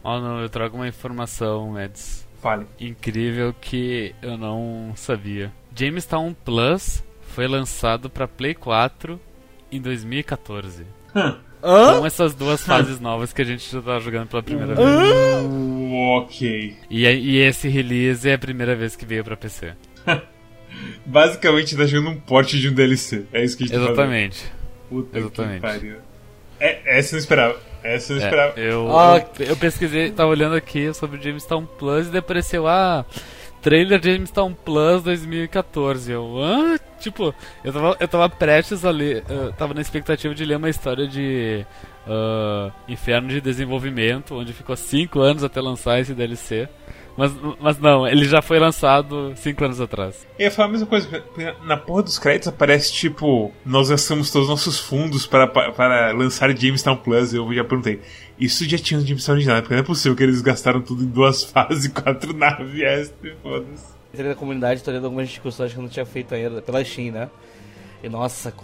[0.03, 2.27] Oh não, eu trago uma informação, Eds.
[2.41, 2.67] Fale.
[2.79, 5.53] Incrível que eu não sabia.
[5.75, 9.21] Jamestown Plus foi lançado para Play 4
[9.71, 10.85] em 2014.
[11.14, 11.47] Hum.
[11.62, 11.99] Hã?
[11.99, 14.88] Com essas duas fases novas que a gente já tá jogando pela primeira vez.
[16.18, 16.77] ok.
[16.88, 19.73] E, e esse release é a primeira vez que veio pra PC.
[21.05, 23.25] Basicamente tá jogando um porte de um DLC.
[23.33, 24.44] É isso que a gente Exatamente.
[24.44, 24.51] tá
[24.88, 25.55] Puta Exatamente.
[25.55, 25.97] que pariu.
[26.61, 27.61] É, essa eu não esperava.
[27.83, 28.61] Essa eu não é, esperava.
[28.61, 33.05] Eu, ah, eu, eu, pesquisei, tava olhando aqui sobre o Jamestown Plus e apareceu, ah,
[33.62, 36.12] trailer de Jamestown Plus 2014.
[36.12, 36.37] Eu,
[36.99, 40.71] tipo, eu tava, eu tava prestes a ler, uh, tava na expectativa de ler uma
[40.71, 41.64] história de
[42.07, 46.68] uh, Inferno de Desenvolvimento, onde ficou 5 anos até lançar esse DLC.
[47.18, 50.24] Mas, mas não, ele já foi lançado 5 anos atrás.
[50.38, 51.24] Eu ia falar a mesma coisa,
[51.64, 56.57] na porra dos créditos aparece tipo, nós gastamos todos os nossos fundos para, para lançar
[56.57, 57.35] Jamestown Plus.
[57.35, 58.00] Eu já perguntei,
[58.38, 61.09] isso já tinha no Jamestown original, porque não é possível que eles gastaram tudo em
[61.09, 63.98] duas fases quatro naves extra, foda-se.
[64.14, 67.11] Entrei na comunidade, tô lendo algumas discussões que eu não tinha feito ainda, pela Steam,
[67.11, 67.28] né?
[68.00, 68.54] E nossa,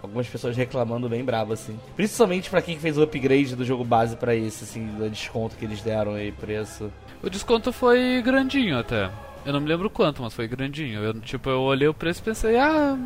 [0.00, 1.76] algumas pessoas reclamando bem bravo, assim.
[1.96, 5.64] Principalmente para quem fez o upgrade do jogo base para esse, assim, do desconto que
[5.64, 6.92] eles deram aí, preço.
[7.24, 9.10] O desconto foi grandinho até.
[9.46, 11.02] Eu não me lembro quanto, mas foi grandinho.
[11.02, 12.98] Eu, tipo, eu olhei o preço e pensei, ah,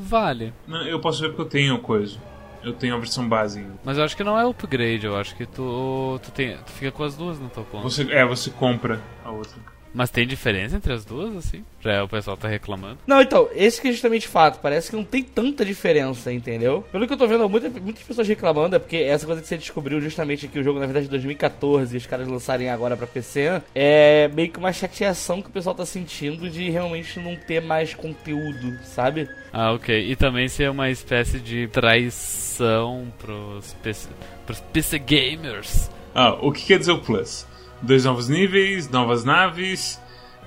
[0.00, 0.52] vale.
[0.66, 2.18] Não, eu posso ver porque eu tenho coisa.
[2.62, 5.46] Eu tenho a versão base Mas eu acho que não é upgrade, eu acho que
[5.46, 7.82] tu, tu, tem, tu fica com as duas na tua conta.
[7.82, 9.60] Você, é, você compra a outra.
[9.94, 11.64] Mas tem diferença entre as duas, assim?
[11.80, 12.98] Já é, o pessoal tá reclamando.
[13.06, 14.60] Não, então, esse que é justamente fato.
[14.60, 16.84] Parece que não tem tanta diferença, entendeu?
[16.90, 19.58] Pelo que eu tô vendo, muita, muitas pessoas reclamando é porque essa coisa que você
[19.58, 23.06] descobriu justamente que o jogo, na verdade, de 2014 e os caras lançarem agora pra
[23.06, 27.60] PC é meio que uma chateação que o pessoal tá sentindo de realmente não ter
[27.60, 29.28] mais conteúdo, sabe?
[29.52, 30.10] Ah, ok.
[30.10, 34.08] E também ser uma espécie de traição pros PC,
[34.46, 35.90] pros PC gamers.
[36.14, 37.46] Ah, o que quer dizer o Plus?
[37.82, 40.00] Dois novos níveis, novas naves,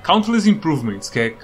[0.03, 1.35] countless improvements, que é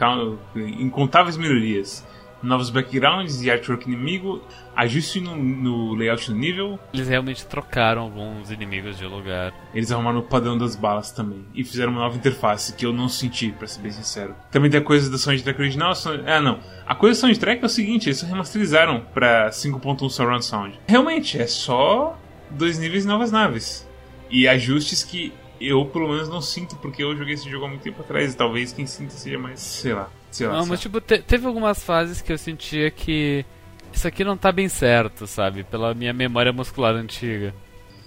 [0.55, 2.05] incontáveis melhorias,
[2.41, 4.41] novos backgrounds e artwork inimigo,
[4.75, 9.53] ajuste no, no layout do nível, Eles realmente trocaram alguns inimigos de lugar.
[9.75, 11.45] eles arrumaram o padrão das balas também.
[11.53, 14.35] E fizeram uma nova interface que eu não senti, pra ser bem sincero.
[14.49, 15.93] Também tem a coisa da soundtrack original.
[15.93, 16.59] sound- Ah, não.
[16.87, 20.79] A coisa da soundtrack é o seguinte: eles remasterizaram pra 5.1 Surround Sound.
[20.87, 22.17] Realmente, é só
[22.49, 23.87] dois níveis e novas naves.
[24.31, 25.31] E ajustes que
[25.67, 28.33] eu, pelo menos, não sinto, porque eu joguei esse jogo há muito tempo atrás.
[28.33, 30.09] E talvez quem sinta seja mais, sei lá.
[30.31, 30.53] Sei lá.
[30.53, 33.45] Não, mas tipo, te- teve algumas fases que eu sentia que
[33.91, 35.63] isso aqui não tá bem certo, sabe?
[35.63, 37.53] Pela minha memória muscular antiga.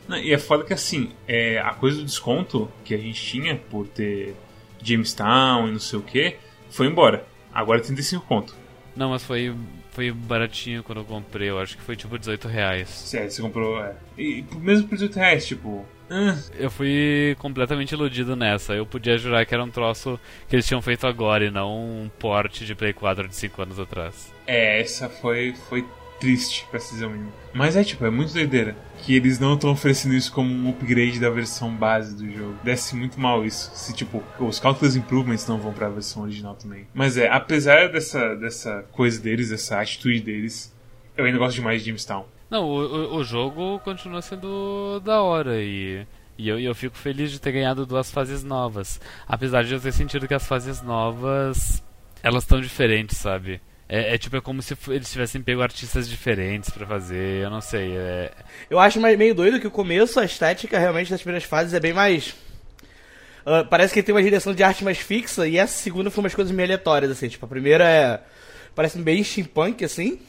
[0.09, 3.57] Não, e é foda que assim, é, a coisa do desconto que a gente tinha
[3.57, 4.35] por ter
[4.83, 6.37] Jamestown e não sei o que,
[6.71, 7.27] foi embora.
[7.53, 8.55] Agora é 35 conto.
[8.97, 9.55] Não, mas foi,
[9.93, 12.89] foi baratinho quando eu comprei, eu acho que foi tipo 18 reais.
[12.89, 13.83] Sério, você comprou.
[13.83, 13.95] É.
[14.17, 15.85] E mesmo por 18 reais, tipo.
[16.11, 18.75] Ah, Eu fui completamente iludido nessa.
[18.75, 22.11] Eu podia jurar que era um troço que eles tinham feito agora e não um
[22.19, 24.33] porte de Play 4 de 5 anos atrás.
[24.47, 25.85] é, essa foi, foi
[26.21, 27.33] triste, pra se dizer o mínimo.
[27.53, 28.77] Mas é tipo, é muito doideira.
[28.99, 32.57] Que eles não estão oferecendo isso como um upgrade da versão base do jogo.
[32.63, 33.71] Desce muito mal isso.
[33.75, 36.87] Se tipo, os Countless Improvements não vão pra versão original também.
[36.95, 40.75] Mas é, apesar dessa, dessa coisa deles, dessa atitude deles,
[41.17, 42.25] eu ainda gosto demais de Jamestown.
[42.55, 46.07] Não, o, o, jogo continua sendo da hora e,
[46.39, 49.01] e eu, eu fico feliz de ter ganhado duas fases novas.
[49.27, 51.83] Apesar de eu ter sentido que as fases novas
[52.23, 53.61] elas estão diferentes, sabe?
[53.89, 57.61] É, é tipo, é como se eles tivessem pego artistas diferentes pra fazer, eu não
[57.61, 57.97] sei.
[57.97, 58.31] É,
[58.71, 61.81] Eu acho mais- meio doido que o começo, a estética realmente das primeiras fases é
[61.81, 62.37] bem mais.
[63.45, 66.35] ah, parece que tem uma direção de arte mais fixa e essa segunda foi umas
[66.37, 67.27] coisas meio aleatórias, assim.
[67.29, 68.21] Tipo, a primeira é.
[68.77, 70.21] Parece bem steampunk, assim.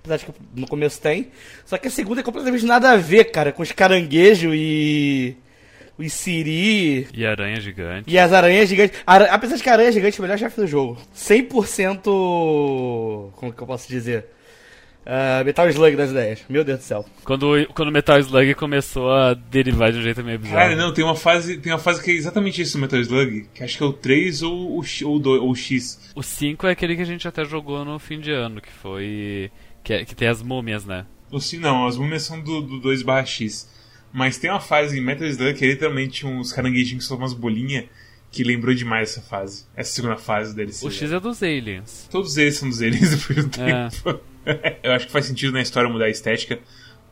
[0.00, 1.28] Apesar de que no começo tem.
[1.64, 5.36] Só que a segunda é completamente nada a ver, cara, com os caranguejos e.
[5.98, 7.06] O Siri.
[7.12, 8.10] e aranha gigante.
[8.10, 8.98] E as aranhas gigantes.
[9.06, 10.96] Ara- Apesar de que a aranha gigante é o melhor chefe do jogo.
[11.14, 13.30] 100%.
[13.36, 14.26] Como que eu posso dizer?
[15.04, 16.40] Ah, Metal Slug das ideias.
[16.48, 17.04] Meu Deus do céu.
[17.24, 20.56] Quando, quando o Metal Slug começou a derivar de um jeito meio bizarro.
[20.58, 23.46] Cara, não, tem uma fase, tem uma fase que é exatamente isso no Metal Slug,
[23.54, 26.10] que acho que é o 3 ou o, ou o, 2, ou o X.
[26.14, 29.50] O 5 é aquele que a gente até jogou no fim de ano, que foi.
[29.82, 31.06] Que, é- que tem as múmias, né?
[31.30, 33.68] O C não, as múmias são do, do 2 barra X.
[34.12, 37.32] Mas tem uma fase em Metal Slug que é literalmente uns caranguejinhos que são umas
[37.32, 37.84] bolinhas
[38.32, 39.64] que lembrou demais essa fase.
[39.76, 40.82] Essa segunda fase deles.
[40.82, 42.08] O X é dos aliens.
[42.10, 43.88] Todos eles são dos aliens depois do É.
[43.88, 44.20] tempo.
[44.82, 46.58] Eu acho que faz sentido na história mudar a estética,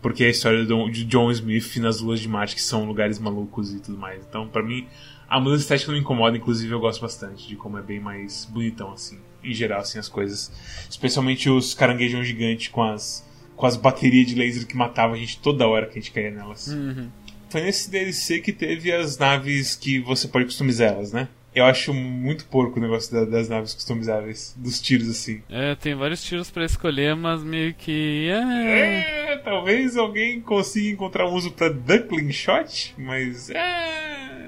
[0.03, 3.73] porque é a história de John Smith nas luas de Marte, que são lugares malucos
[3.73, 4.25] e tudo mais.
[4.29, 4.87] Então, pra mim,
[5.29, 8.45] a mudança estética não me incomoda, inclusive eu gosto bastante de como é bem mais
[8.47, 10.51] bonitão, assim, em geral, assim, as coisas.
[10.89, 15.39] Especialmente os caranguejos gigantes com as, com as baterias de laser que matavam a gente
[15.39, 16.75] toda hora que a gente caía nelas.
[17.51, 21.29] Foi nesse DLC que teve as naves que você pode customizar elas, né?
[21.55, 25.43] Eu acho muito porco o negócio da- das naves customizáveis, dos tiros assim.
[25.49, 28.29] É, tem vários tiros pra escolher, mas meio que.
[28.31, 29.33] É.
[29.33, 34.48] É, talvez alguém consiga encontrar um uso pra Duckling Shot, mas é.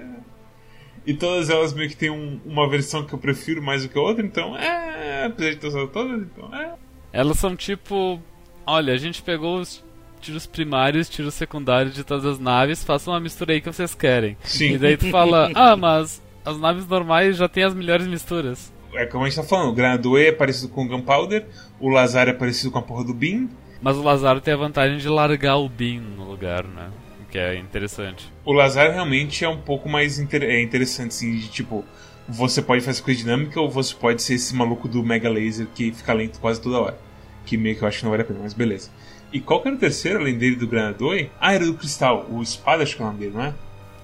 [1.10, 3.98] E todas elas meio que tem um- uma versão que eu prefiro mais do que
[3.98, 5.24] a outra, então é.
[5.26, 6.74] Apesar de ter todas, então é.
[7.12, 8.20] Elas são tipo.
[8.66, 9.82] Olha, a gente pegou os
[10.20, 14.36] tiros primários, tiros secundários de todas as naves, façam uma mistura aí que vocês querem.
[14.44, 14.74] Sim.
[14.74, 18.72] E daí tu fala, ah, mas as naves normais já tem as melhores misturas.
[18.94, 21.46] É como a gente tá falando, o Granador é parecido com o Gunpowder,
[21.80, 23.48] o Lazar é parecido com a porra do Beam,
[23.82, 26.90] Mas o Lazaro tem a vantagem de largar o Beam no lugar, né?
[27.30, 28.30] Que é interessante.
[28.44, 31.84] O Lazar realmente é um pouco mais inter- é interessante, assim, de tipo,
[32.28, 35.92] você pode fazer coisa dinâmica ou você pode ser esse maluco do Mega Laser que
[35.92, 36.98] fica lento quase toda hora.
[37.46, 38.90] Que meio que eu acho que não vale a pena, mas beleza.
[39.32, 41.30] E qual que era o terceiro, além dele do Granadoi?
[41.40, 43.54] Ah, era do Cristal, o Espada, acho que é o nome dele, não é?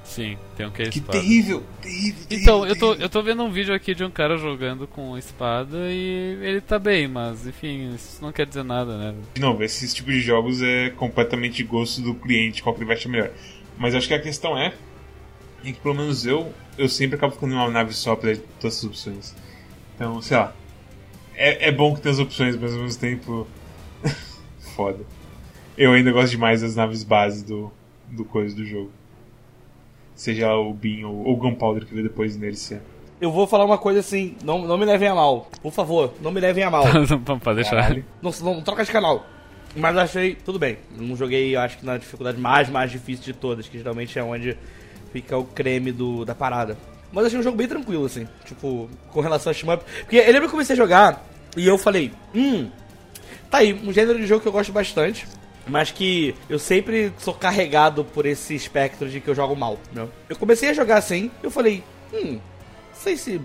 [0.06, 1.18] Sim, tem um que é Que espada.
[1.20, 2.42] terrível, terrível, terrível.
[2.42, 3.04] Então, eu tô, terrível.
[3.04, 6.78] eu tô vendo um vídeo aqui de um cara jogando com espada e ele tá
[6.78, 9.14] bem, mas enfim, isso não quer dizer nada, né?
[9.34, 12.96] De novo, esses tipos de jogos é completamente gosto do cliente, qual que ele vai
[12.96, 13.30] achar melhor.
[13.76, 14.72] Mas acho que a questão é,
[15.64, 18.78] é que pelo menos eu, eu sempre acabo ficando em uma nave só pra todas
[18.78, 19.34] as opções.
[19.94, 20.54] Então, sei lá.
[21.34, 23.46] É, é bom que tem as opções, mas ao mesmo tempo.
[24.76, 25.04] foda.
[25.76, 27.70] Eu ainda gosto demais das naves base do,
[28.10, 28.90] do coisa do jogo.
[30.16, 32.80] Seja o Bean ou ou o Gunpowder que veio depois nele ser.
[33.20, 35.48] Eu vou falar uma coisa assim, não, não me levem a mal.
[35.62, 36.84] Por favor, não me levem a mal.
[37.42, 37.94] Pode deixar.
[38.20, 39.24] Não, não troca de canal.
[39.74, 40.78] Mas achei, tudo bem.
[40.98, 44.22] Não joguei, eu acho que na dificuldade mais, mais difícil de todas, que geralmente é
[44.22, 44.56] onde
[45.12, 46.76] fica o creme do, da parada.
[47.12, 48.26] Mas achei um jogo bem tranquilo, assim.
[48.44, 49.84] Tipo, com relação a shmup.
[50.00, 51.24] Porque eu lembro que eu comecei a jogar
[51.56, 52.68] e eu falei, hum,
[53.50, 55.26] tá aí, um gênero de jogo que eu gosto bastante.
[55.66, 60.06] Mas que eu sempre sou carregado por esse espectro de que eu jogo mal, né?
[60.28, 62.40] Eu comecei a jogar assim, eu falei, hum, não
[62.94, 63.40] sei se.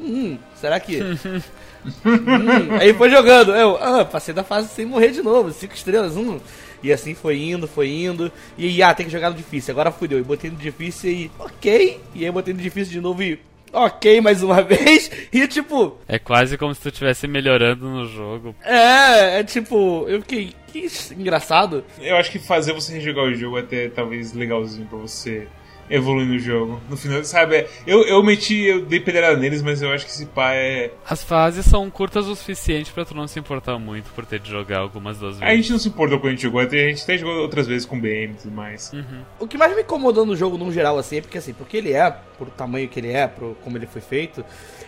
[0.00, 1.00] hum, será que.
[1.02, 6.16] hum, aí foi jogando, eu, ah, passei da fase sem morrer de novo, cinco estrelas,
[6.16, 6.38] hum.
[6.82, 8.32] E assim foi indo, foi indo.
[8.56, 9.72] E ah, tem que jogar no difícil.
[9.72, 10.18] Agora fudeu.
[10.18, 11.30] E botei no difícil e.
[11.38, 12.00] Ok.
[12.14, 13.38] E aí botei no difícil de novo e.
[13.72, 15.10] Ok, mais uma vez.
[15.32, 15.98] E tipo.
[16.08, 18.54] É quase como se tu estivesse melhorando no jogo.
[18.62, 20.06] É, é tipo.
[20.08, 20.54] Eu fiquei.
[20.72, 21.84] Que engraçado.
[21.98, 25.48] Eu acho que fazer você rejogar o jogo é até talvez legalzinho pra você
[25.90, 26.80] evoluir no jogo.
[26.88, 27.66] No final, sabe?
[27.86, 30.92] Eu, eu meti, eu dei pedrada neles, mas eu acho que esse pá é.
[31.04, 34.48] As fases são curtas o suficiente pra tu não se importar muito por ter de
[34.48, 35.52] jogar algumas duas vezes.
[35.52, 37.84] A gente não se importou quando a gente jogou, a gente até jogou outras vezes
[37.84, 38.92] com BM e tudo mais.
[38.92, 39.22] Uhum.
[39.40, 41.92] O que mais me incomodou no jogo, no geral, assim, é porque assim, porque ele
[41.92, 44.44] é, por o tamanho que ele é, por como ele foi feito,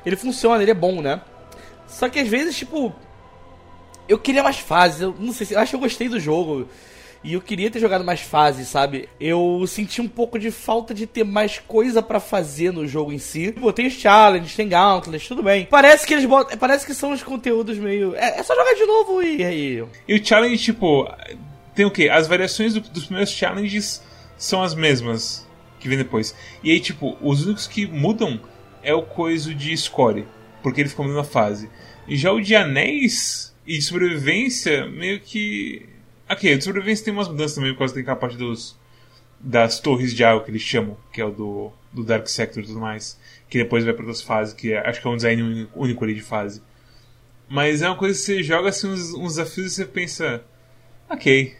[0.06, 1.20] ele funciona, ele é bom, né?
[1.86, 2.94] Só que às vezes, tipo.
[4.08, 5.54] Eu queria mais fases, eu não sei se.
[5.54, 6.68] Eu acho que eu gostei do jogo.
[7.24, 9.08] E eu queria ter jogado mais fases, sabe?
[9.20, 13.18] Eu senti um pouco de falta de ter mais coisa pra fazer no jogo em
[13.18, 13.52] si.
[13.52, 15.68] Pô, tem os challenges, tem gauntlets, tudo bem.
[15.70, 16.58] Parece que eles botam.
[16.58, 18.16] Parece que são os conteúdos meio.
[18.16, 19.84] É, é só jogar de novo e aí.
[20.08, 21.08] E o challenge, tipo,
[21.76, 22.08] tem o quê?
[22.08, 24.02] As variações do- dos primeiros challenges
[24.36, 25.46] são as mesmas
[25.78, 26.34] que vem depois.
[26.60, 28.40] E aí, tipo, os únicos que mudam
[28.82, 30.26] é o coisa de score,
[30.60, 31.70] porque ele ficou mudando a fase.
[32.08, 35.88] E já o de anéis e de sobrevivência, meio que.
[36.28, 38.76] Ok, de sobrevivência tem umas mudanças também, por causa tem aquela parte dos.
[39.40, 42.66] das torres de água que eles chamam, que é o do, do Dark Sector e
[42.66, 43.18] tudo mais.
[43.48, 46.04] Que depois vai para outras fases, que é- acho que é um design único, único
[46.04, 46.62] ali de fase.
[47.48, 50.42] Mas é uma coisa que você joga assim uns, uns desafios e você pensa.
[51.10, 51.54] Ok,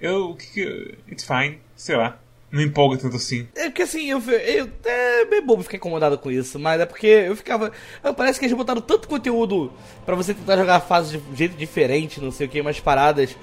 [0.00, 0.30] eu.
[0.30, 0.98] O que que.
[1.10, 2.20] It's fine, sei lá.
[2.50, 3.48] Não empolga tanto assim.
[3.56, 7.06] É porque assim, eu, eu é bem bobo ficar incomodado com isso, mas é porque
[7.06, 7.72] eu ficava.
[8.04, 9.72] ah, Parece que eles botaram tanto conteúdo
[10.04, 13.36] pra você tentar jogar fases de um jeito diferente, não sei o que, umas paradas,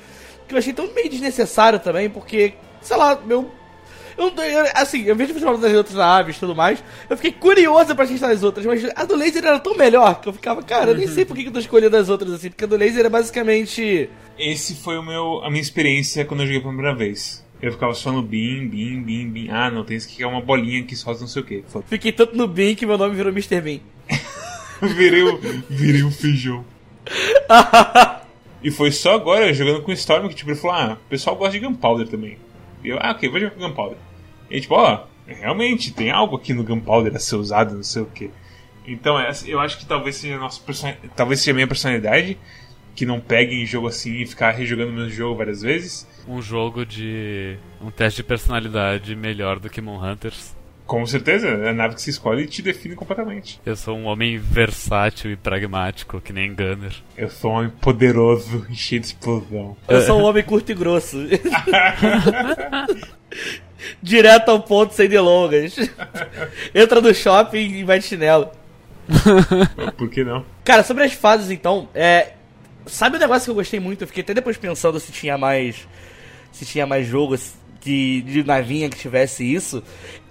[0.47, 3.51] que eu achei tão meio desnecessário também, porque, sei lá, meu.
[4.15, 7.95] Eu, eu- assim, eu vejo jogos das outras aves e tudo mais, eu fiquei curioso
[7.95, 10.91] pra testar as outras, mas a do laser era tão melhor que eu ficava, cara,
[10.91, 12.77] eu nem sei por que que eu tô escolhendo as outras assim, porque a do
[12.77, 14.09] laser é basicamente.
[14.37, 17.42] Esse foi o meu, a minha experiência quando eu joguei pela primeira vez.
[17.63, 19.49] Eu ficava só no bim, bim, bim, bim.
[19.49, 21.63] Ah, não, tem aqui que é uma bolinha que solta não sei o que.
[21.87, 23.61] Fiquei tanto no Bean que meu nome virou Mr.
[23.61, 23.79] Bean.
[24.97, 26.65] virei, o, virei um feijão.
[28.63, 31.35] E foi só agora, jogando com o Storm, que tipo, ele falou, ah, o pessoal
[31.35, 32.37] gosta de Gunpowder também.
[32.81, 33.97] E eu, ah, ok, vou jogar com Gunpowder.
[34.49, 38.05] E tipo, ó, realmente, tem algo aqui no Gunpowder a ser usado, não sei o
[38.05, 38.31] que.
[38.87, 40.93] Então, eu acho que talvez seja a nossa person...
[41.13, 42.37] talvez seja a minha personalidade,
[42.95, 46.07] que não pegue em jogo assim e ficar rejogando o mesmo jogo várias vezes.
[46.27, 47.57] Um jogo de.
[47.81, 50.55] um teste de personalidade melhor do que Moon Hunters.
[50.85, 53.59] Com certeza, a nave que se escolhe te define completamente.
[53.65, 56.93] Eu sou um homem versátil e pragmático, que nem Gunner.
[57.17, 59.77] Eu sou um homem poderoso e cheio de explosão.
[59.87, 61.17] Eu sou um homem curto e grosso.
[64.01, 65.75] Direto ao ponto, sem delongas.
[66.75, 68.49] Entra no shopping e vai de chinelo.
[69.97, 70.45] Por que não?
[70.63, 72.33] Cara, sobre as fases então, é.
[72.85, 74.03] Sabe um negócio que eu gostei muito?
[74.03, 75.87] Eu fiquei até depois pensando se tinha mais.
[76.51, 79.83] Se tinha mais jogos de, de navinha que tivesse isso.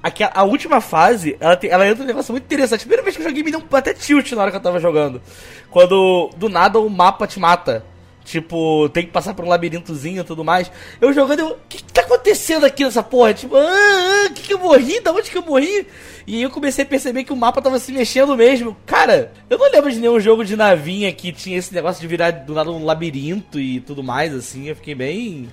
[0.03, 2.81] Aqui, a, última fase, ela, tem, ela entra um negócio muito interessante.
[2.81, 4.81] A primeira vez que eu joguei me deu até tilt na hora que eu tava
[4.81, 5.23] jogando.
[5.71, 7.85] Quando do nada o mapa te mata.
[8.25, 10.71] Tipo, tem que passar por um labirintozinho e tudo mais.
[11.01, 11.49] Eu jogando, eu.
[11.53, 13.35] O que, que tá acontecendo aqui nessa porra?
[13.35, 15.01] Tipo, ah, ah, que que eu morri?
[15.01, 15.87] Da onde que eu morri?
[16.27, 18.77] E aí eu comecei a perceber que o mapa tava se mexendo mesmo.
[18.87, 22.31] Cara, eu não lembro de nenhum jogo de navinha que tinha esse negócio de virar
[22.31, 24.69] do nada um labirinto e tudo mais, assim.
[24.69, 25.49] Eu fiquei bem.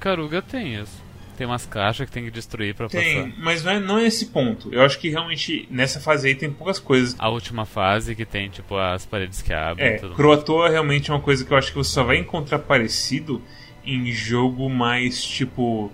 [0.00, 1.03] Karuga tem isso.
[1.36, 3.42] Tem umas caixas que tem que destruir pra Tem, passar.
[3.42, 4.72] mas não é, não é esse ponto.
[4.72, 7.16] Eu acho que realmente nessa fase aí tem poucas coisas.
[7.18, 10.14] A última fase que tem, tipo, as paredes que abrem É, e tudo.
[10.14, 13.42] Croatoa realmente é uma coisa que eu acho que você só vai encontrar parecido
[13.84, 15.92] em jogo mais tipo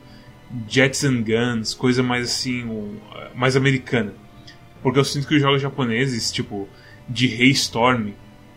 [0.69, 2.99] Jets and Guns, coisa mais assim,
[3.35, 4.13] mais americana.
[4.83, 6.69] Porque eu sinto que os jogos japoneses, tipo,
[7.09, 8.13] de Rei Storm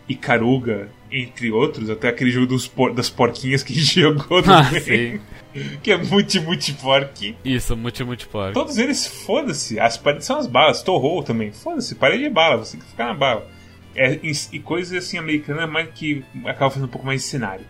[0.08, 4.42] e Karuga, entre outros, até aquele jogo dos por- das porquinhas que a gente jogou
[4.46, 5.20] Ah, sim.
[5.82, 7.36] que é multi multi pork.
[7.44, 8.52] Isso, multi multipork.
[8.54, 9.78] Todos eles, foda-se.
[9.78, 10.82] As paredes são as balas.
[10.82, 11.52] Torrou também.
[11.52, 12.56] Foda-se, parede é bala.
[12.56, 13.46] Você tem que ficar na bala.
[13.94, 17.64] É, e, e coisas assim americanas mas que acaba fazendo um pouco mais de cenário.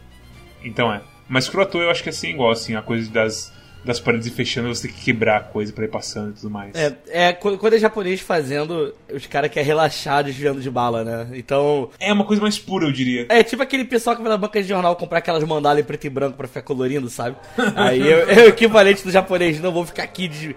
[0.65, 1.03] Então é.
[1.29, 3.53] Mas Croatô eu acho que é assim igual, assim, a coisa das,
[3.85, 6.51] das paredes ir fechando, você tem que quebrar a coisa pra ir passando e tudo
[6.51, 6.75] mais.
[6.75, 11.29] É, é quando é japonês fazendo, os caras querem relaxar desviando de bala, né?
[11.35, 11.91] Então.
[12.01, 13.27] É uma coisa mais pura, eu diria.
[13.29, 16.07] É tipo aquele pessoal que vai na banca de jornal comprar aquelas mandalas em preto
[16.07, 17.37] e branco pra ficar colorindo, sabe?
[17.77, 20.57] Aí eu, é o equivalente do japonês, não vou ficar aqui de-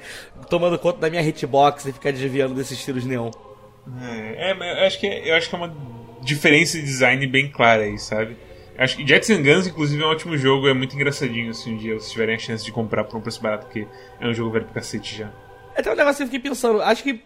[0.49, 3.31] tomando conta da minha hitbox e ficar desviando desses tiros neon.
[4.01, 5.73] É, é, mas eu acho que é, eu acho que é uma
[6.21, 8.35] diferença de design bem clara aí, sabe?
[8.77, 11.77] Acho que Jets and Guns, inclusive, é um ótimo jogo, é muito engraçadinho se um
[11.77, 13.87] dia vocês tiverem a chance de comprar por um preço barato, porque
[14.19, 15.31] é um jogo velho pra cacete já.
[15.75, 17.23] Até um negócio que eu fiquei pensando, acho que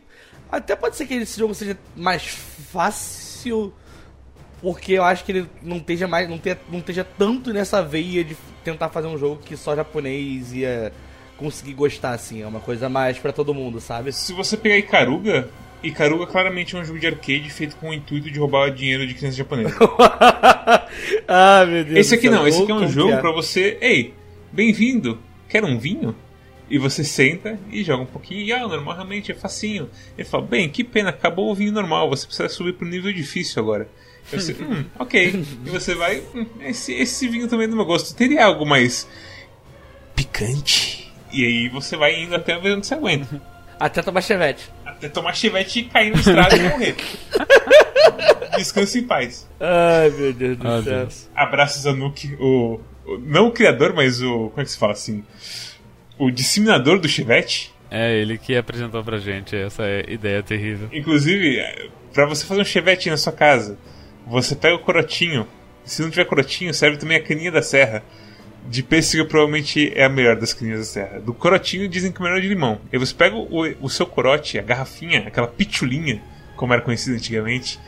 [0.49, 2.25] até pode ser que esse jogo seja mais
[2.71, 3.73] fácil,
[4.61, 8.23] porque eu acho que ele não esteja mais, não, te, não esteja tanto nessa veia
[8.23, 10.93] de tentar fazer um jogo que só japonês ia
[11.37, 14.13] conseguir gostar, assim, é uma coisa mais para todo mundo, sabe?
[14.13, 15.49] Se você pegar Ikaruga,
[15.83, 19.13] Ikaruga claramente é um jogo de arcade feito com o intuito de roubar dinheiro de
[19.13, 19.73] crianças japonesas.
[21.27, 21.97] ah, meu Deus.
[21.97, 24.13] Esse aqui não, esse aqui é um jogo para você, ei,
[24.51, 26.15] bem-vindo, quer um vinho?
[26.69, 28.41] E você senta e joga um pouquinho.
[28.41, 29.89] E ah, normalmente é facinho.
[30.17, 32.09] Ele fala: Bem, que pena, acabou o vinho normal.
[32.09, 33.89] Você precisa subir pro nível difícil agora.
[34.31, 35.43] E você, hum, ok.
[35.65, 38.15] E você vai: hum, esse, esse vinho também é do meu gosto.
[38.15, 39.05] Teria algo mais
[40.15, 41.11] picante?
[41.33, 43.41] E aí você vai indo até ver onde você aguenta.
[43.85, 44.69] Até tomar chevette.
[44.85, 46.95] Até tomar chevette e cair na estrada e morrer.
[48.57, 49.47] Descanse em paz.
[49.59, 50.99] Ai, meu Deus do céu.
[50.99, 51.29] Deus.
[51.35, 54.49] Abraço Zanuck, o, o- Não o criador, mas o.
[54.49, 55.23] Como é que se fala assim?
[56.17, 57.73] O disseminador do chevette.
[57.89, 60.89] É ele que apresentou pra gente essa ideia terrível.
[60.93, 61.59] Inclusive,
[62.13, 63.77] pra você fazer um chevette na sua casa,
[64.27, 65.47] você pega o corotinho.
[65.83, 68.03] Se não tiver corotinho, serve também a caninha da serra.
[68.67, 71.19] De pêssego provavelmente é a melhor das caninhas da serra.
[71.19, 72.79] Do corotinho dizem que é o melhor de limão.
[72.91, 76.21] Aí você pega o, o seu corote, a garrafinha, aquela pitulinha,
[76.55, 77.79] como era conhecida antigamente,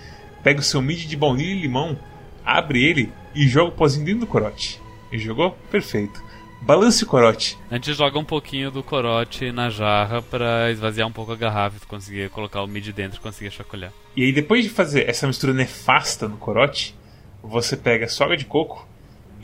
[0.44, 1.98] pega o seu mid de baunilha e limão,
[2.44, 4.82] abre ele e joga o pozinho dentro do corote.
[5.12, 5.52] E jogou?
[5.72, 6.22] Perfeito.
[6.62, 7.58] Balance o corote.
[7.70, 11.76] A gente joga um pouquinho do corote na jarra pra esvaziar um pouco a garrafa
[11.76, 13.92] e conseguir colocar o mid dentro e conseguir chacoalhar.
[14.16, 16.96] E aí, depois de fazer essa mistura nefasta no corote,
[17.44, 18.88] você pega soga de coco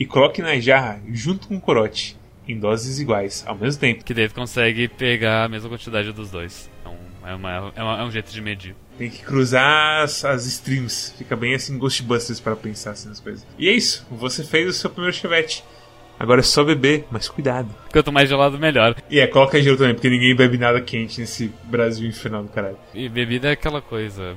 [0.00, 2.16] e coloque na jarra junto com o corote,
[2.48, 4.02] em doses iguais, ao mesmo tempo.
[4.02, 6.68] Que tu consegue pegar a mesma quantidade dos dois.
[6.80, 8.74] Então é, uma, é, uma- é um jeito de medir.
[8.98, 11.14] Tem que cruzar as, as streams.
[11.16, 13.46] Fica bem assim, Ghostbusters para pensar assim nas coisas.
[13.58, 15.62] E é isso, você fez o seu primeiro chevette.
[16.18, 17.74] Agora é só beber, mas cuidado.
[17.90, 18.94] Quanto mais gelado, melhor.
[19.08, 22.76] E é, coloca gelo também, porque ninguém bebe nada quente nesse Brasil infernal do caralho.
[22.92, 24.36] E bebida é aquela coisa.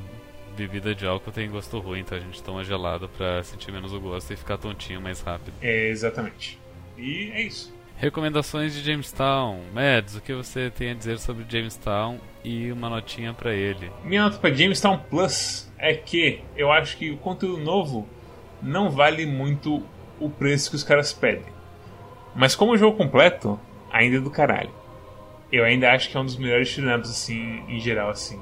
[0.53, 3.99] Bebida de álcool tem gosto ruim, então a gente toma gelado pra sentir menos o
[3.99, 5.53] gosto e ficar tontinho mais rápido.
[5.61, 6.59] É, exatamente.
[6.97, 7.73] E é isso.
[7.97, 9.61] Recomendações de Jamestown.
[9.73, 13.91] Mads, o que você tem a dizer sobre Jamestown e uma notinha pra ele?
[14.03, 18.07] Minha nota para Jamestown Plus é que eu acho que o conteúdo novo
[18.61, 19.83] não vale muito
[20.19, 21.51] o preço que os caras pedem.
[22.35, 23.59] Mas como o jogo completo,
[23.91, 24.71] ainda é do caralho.
[25.51, 28.41] Eu ainda acho que é um dos melhores shoot'em-ups, assim, em geral, assim.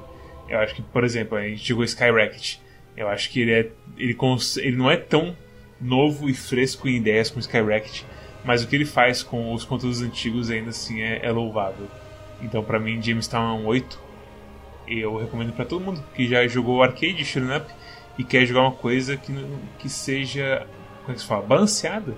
[0.52, 2.58] Eu acho que, por exemplo, a gente jogou Skyrocket.
[2.94, 3.70] Eu acho que ele é.
[3.96, 4.14] Ele,
[4.58, 5.34] ele não é tão
[5.80, 8.02] novo e fresco em ideias como Skyrocket,
[8.44, 11.88] mas o que ele faz com os conteúdos antigos ainda assim é, é louvável.
[12.42, 13.98] Então, pra mim, Jamestown é um 8.
[14.88, 17.72] E eu recomendo pra todo mundo que já jogou arcade shoot'em up
[18.18, 19.32] e quer jogar uma coisa que,
[19.78, 20.66] que seja,
[21.00, 22.14] como é que se fala, balanceada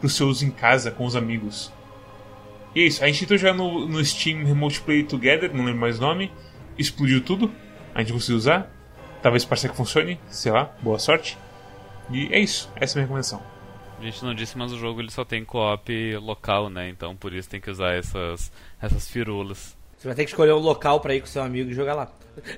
[0.00, 1.72] pro seu uso em casa com os amigos.
[2.74, 5.80] E é isso, a gente tentou jogar no, no Steam Remote Play Together, não lembro
[5.80, 6.32] mais o nome,
[6.76, 7.52] explodiu tudo,
[7.96, 8.70] a gente conseguiu usar,
[9.22, 11.38] talvez pareça que funcione, sei lá, boa sorte.
[12.10, 13.42] E é isso, essa é a minha recomendação.
[13.98, 16.90] A gente não disse, mas o jogo ele só tem co-op local, né?
[16.90, 19.75] Então por isso tem que usar essas, essas firulas.
[20.06, 22.08] Você vai ter que escolher um local pra ir com seu amigo e jogar lá.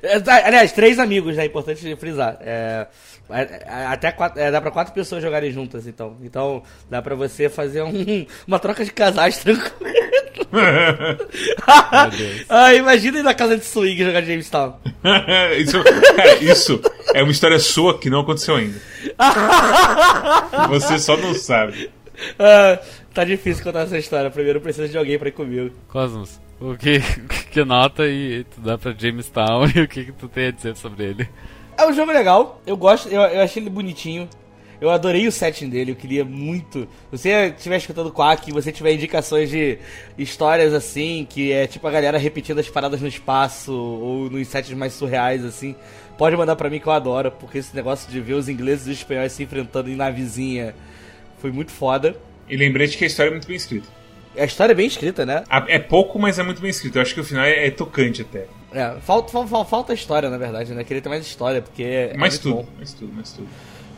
[0.03, 1.47] É, tá, Aliás, três amigos, né?
[1.47, 2.37] Importante frisar.
[2.43, 2.87] É,
[3.31, 6.15] é, é, até quatro, é, dá pra quatro pessoas jogarem juntas, então.
[6.23, 9.95] Então dá pra você fazer um- uma troca de casais tranquilo.
[12.19, 12.45] Deus.
[12.51, 14.75] ah, imagina ir na casa de swing jogar Jamestown.
[15.59, 16.83] isso, cara, isso
[17.15, 18.79] é uma história sua que não aconteceu ainda.
[20.69, 21.91] Você só não sabe.
[22.39, 22.79] Ah,
[23.15, 24.31] tá difícil contar essa história.
[24.31, 25.75] Primeiro precisa de alguém pra ir comigo.
[25.89, 27.01] Cosmos, o que,
[27.51, 30.77] que nota e tu dá pra Jamestown e o que, que tu tem a dizer
[30.77, 31.29] sobre ele?
[31.77, 34.29] É um jogo legal, eu gosto, eu, eu achei ele bonitinho.
[34.81, 36.83] Eu adorei o setting dele, eu queria muito.
[37.11, 39.77] Se você estiver escutando Quack e você tiver indicações de
[40.17, 44.79] histórias assim, que é tipo a galera repetindo as paradas no espaço ou nos settings
[44.79, 45.75] mais surreais assim,
[46.17, 48.91] pode mandar pra mim que eu adoro, porque esse negócio de ver os ingleses e
[48.91, 50.73] os espanhóis se enfrentando em navezinha
[51.39, 52.17] foi muito foda.
[52.49, 53.98] E lembrete que a história é muito bem escrita.
[54.39, 55.45] A história é bem escrita, né?
[55.67, 56.97] É pouco, mas é muito bem escrito.
[56.97, 58.47] Eu acho que o final é, é tocante até.
[58.73, 60.85] É, falta, falta, falta história, na verdade, né?
[60.85, 62.17] Queria ter mais história, porque é.
[62.17, 63.49] Mais tudo, mais tudo, mais tudo.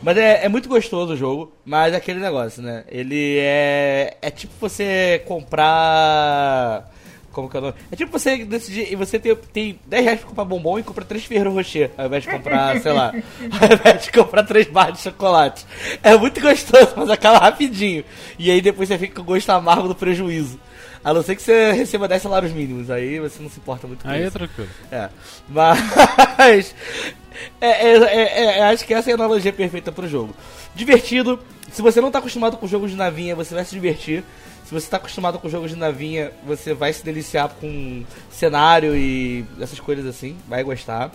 [0.01, 2.83] Mas é, é muito gostoso o jogo, mas é aquele negócio, né?
[2.87, 4.17] Ele é.
[4.21, 6.89] É tipo você comprar.
[7.31, 7.73] Como que é o nome?
[7.91, 8.91] É tipo você decidir.
[8.91, 12.07] E você tem, tem 10 reais pra comprar bombom e compra 3 Ferreiro Rocher, ao
[12.07, 13.13] invés de comprar, sei lá.
[13.59, 15.65] Ao invés de comprar 3 barras de chocolate.
[16.03, 18.03] É muito gostoso, mas acaba rapidinho.
[18.37, 20.59] E aí depois você fica com o gosto amargo do prejuízo.
[21.03, 24.03] A não ser que você receba 10 salários mínimos, aí você não se importa muito
[24.03, 24.33] com Aí é isso.
[24.37, 24.69] tranquilo.
[24.91, 25.09] É.
[25.49, 26.75] Mas.
[27.59, 30.35] É, é, é, é, acho que essa é a analogia perfeita pro jogo.
[30.75, 31.39] Divertido.
[31.71, 34.23] Se você não tá acostumado com jogos de navinha, você vai se divertir.
[34.65, 39.45] Se você tá acostumado com jogos de navinha, você vai se deliciar com cenário e
[39.59, 40.37] essas coisas assim.
[40.47, 41.11] Vai gostar.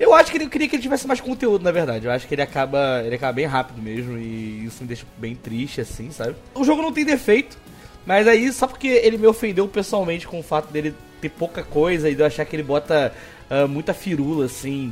[0.00, 2.06] Eu acho que ele queria que ele tivesse mais conteúdo, na verdade.
[2.06, 5.36] Eu acho que ele acaba, ele acaba bem rápido mesmo e isso me deixa bem
[5.36, 6.34] triste, assim, sabe?
[6.54, 7.58] O jogo não tem defeito,
[8.06, 12.08] mas aí só porque ele me ofendeu pessoalmente com o fato dele ter pouca coisa
[12.08, 13.12] e de eu achar que ele bota
[13.50, 14.90] uh, muita firula, assim,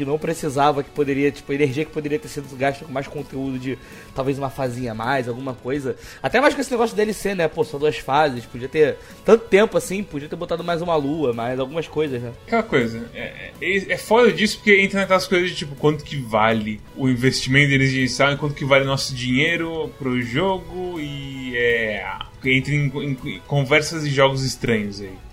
[0.00, 3.58] que não precisava, que poderia, tipo, energia que poderia ter sido gasta com mais conteúdo
[3.58, 3.76] de
[4.14, 5.94] talvez uma fazinha a mais, alguma coisa.
[6.22, 7.46] Até mais com esse negócio de DLC, né?
[7.48, 8.96] Pô, são duas fases, podia ter
[9.26, 12.32] tanto tempo assim, podia ter botado mais uma lua, mais algumas coisas, né?
[12.46, 16.16] Aquela coisa, é, é, é foda disso porque entra naquelas coisas de tipo, quanto que
[16.16, 22.06] vale o investimento deles inicial e quanto que vale nosso dinheiro pro jogo e é.
[22.42, 25.29] Entra em, em, em conversas e jogos estranhos aí.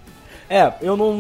[0.49, 1.13] É, eu não,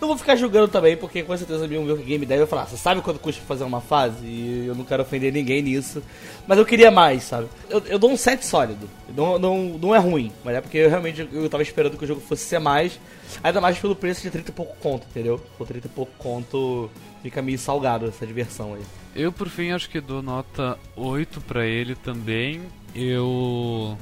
[0.00, 3.18] não vou ficar julgando também, porque com certeza meu game deve falar, você sabe quanto
[3.18, 4.26] custa fazer uma fase?
[4.26, 6.02] E eu não quero ofender ninguém nisso.
[6.46, 7.48] Mas eu queria mais, sabe?
[7.70, 8.88] Eu, eu dou um 7 sólido.
[9.16, 12.06] Não, não, não é ruim, mas é porque eu realmente eu tava esperando que o
[12.06, 13.00] jogo fosse ser mais.
[13.42, 15.40] Ainda mais pelo preço de 30 e pouco conto, entendeu?
[15.56, 16.90] Por 30 e pouco conto
[17.22, 18.82] fica meio salgado essa diversão aí.
[19.16, 22.60] Eu, por fim, acho que dou nota 8 pra ele também.
[22.94, 23.96] Eu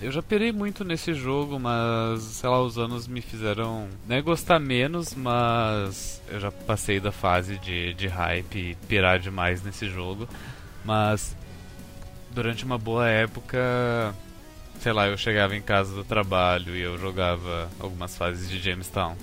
[0.00, 4.58] eu já pirei muito nesse jogo, mas sei lá, os anos me fizeram né, gostar
[4.58, 10.28] menos, mas eu já passei da fase de, de hype e pirar demais nesse jogo.
[10.84, 11.36] Mas
[12.30, 14.14] durante uma boa época,
[14.80, 19.16] sei lá, eu chegava em casa do trabalho e eu jogava algumas fases de Jamestown.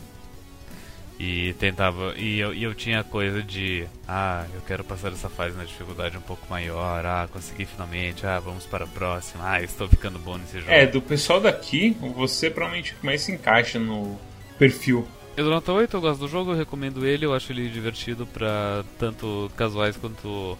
[1.23, 2.15] E tentava.
[2.17, 3.85] E eu, e eu tinha coisa de.
[4.07, 7.05] Ah, eu quero passar essa fase na dificuldade um pouco maior.
[7.05, 8.25] Ah, consegui finalmente.
[8.25, 9.47] Ah, vamos para a próxima.
[9.47, 10.71] Ah, estou ficando bom nesse jogo.
[10.71, 14.19] É, do pessoal daqui, você provavelmente mais se encaixa no
[14.57, 15.07] perfil.
[15.37, 17.23] Eu dou nota 8, eu gosto do jogo, eu recomendo ele.
[17.23, 20.57] Eu acho ele divertido para tanto casuais quanto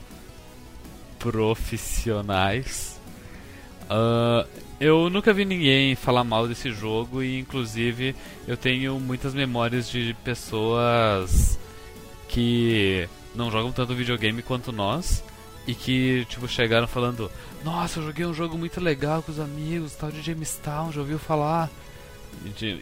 [1.18, 3.02] profissionais.
[3.90, 4.48] Uh,
[4.82, 8.16] eu nunca vi ninguém falar mal desse jogo e inclusive
[8.48, 11.60] eu tenho muitas memórias de pessoas
[12.28, 15.24] que não jogam tanto videogame quanto nós
[15.68, 17.32] e que tipo chegaram falando:
[17.64, 21.20] "Nossa, eu joguei um jogo muito legal com os amigos, tal de Jamestown, já ouviu
[21.20, 21.70] falar?"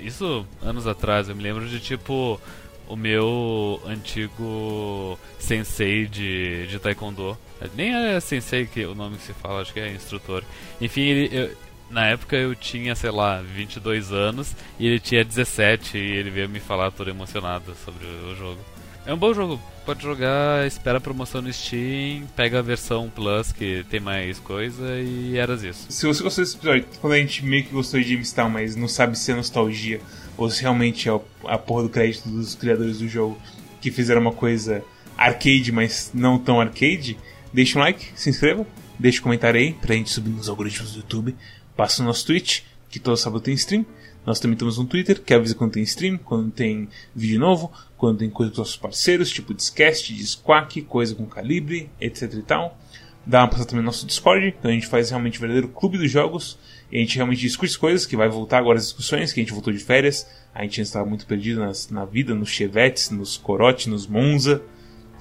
[0.02, 2.39] Isso anos atrás, eu me lembro de tipo
[2.88, 7.38] o meu antigo sensei de, de taekwondo.
[7.76, 10.43] Nem é sensei que o nome que se fala, acho que é instrutor.
[10.80, 11.58] Enfim, ele, eu,
[11.90, 16.50] na época eu tinha, sei lá, 22 anos e ele tinha 17 e ele veio
[16.50, 18.60] me falar todo emocionado sobre o jogo.
[19.06, 23.52] É um bom jogo, pode jogar, espera a promoção no Steam, pega a versão Plus
[23.52, 25.88] que tem mais coisa e eras isso.
[25.90, 28.88] Se você gostou desse episódio, quando a gente meio que gostou de Jamestown, mas não
[28.88, 30.00] sabe se é nostalgia
[30.38, 33.38] ou se realmente é a porra do crédito dos criadores do jogo
[33.82, 34.84] que fizeram uma coisa
[35.18, 37.18] arcade, mas não tão arcade,
[37.52, 38.66] deixa um like, se inscreva,
[38.98, 41.36] deixa um comentário aí pra gente subir nos algoritmos do YouTube
[41.80, 43.86] passa no nosso Twitch, que todo sábado tem stream.
[44.26, 48.18] Nós também temos um Twitter, que avisa quando tem stream, quando tem vídeo novo, quando
[48.18, 52.78] tem coisa com nossos parceiros, tipo Discast, Disquack, coisa com calibre, etc e tal.
[53.26, 55.98] Dá uma passada também no nosso Discord, então a gente faz realmente o verdadeiro clube
[55.98, 56.60] dos jogos.
[56.92, 59.54] E a gente realmente discute coisas, que vai voltar agora as discussões, que a gente
[59.54, 60.28] voltou de férias.
[60.54, 64.62] A gente estava muito perdido nas, na vida, nos chevetes, nos corote, nos Monza.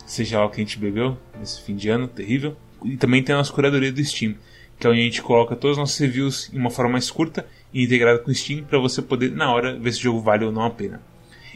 [0.04, 2.56] Seja lá o que a gente bebeu nesse fim de ano, terrível.
[2.84, 4.34] E também tem a nossa curadoria do Steam
[4.78, 7.46] que é onde a gente coloca todos os nossos reviews em uma forma mais curta
[7.72, 10.44] e integrada com o Steam para você poder, na hora, ver se o jogo vale
[10.44, 11.02] ou não a pena.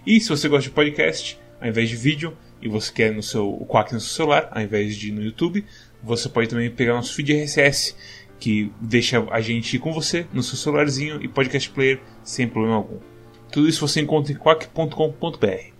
[0.06, 3.48] E se você gosta de podcast, ao invés de vídeo, e você quer no seu,
[3.48, 5.64] o Quack no seu celular, ao invés de no YouTube,
[6.02, 7.94] você pode também pegar nosso feed RSS,
[8.38, 12.98] que deixa a gente com você no seu celularzinho e podcast player sem problema algum.
[13.52, 15.72] Tudo isso você encontra em quack.com.br.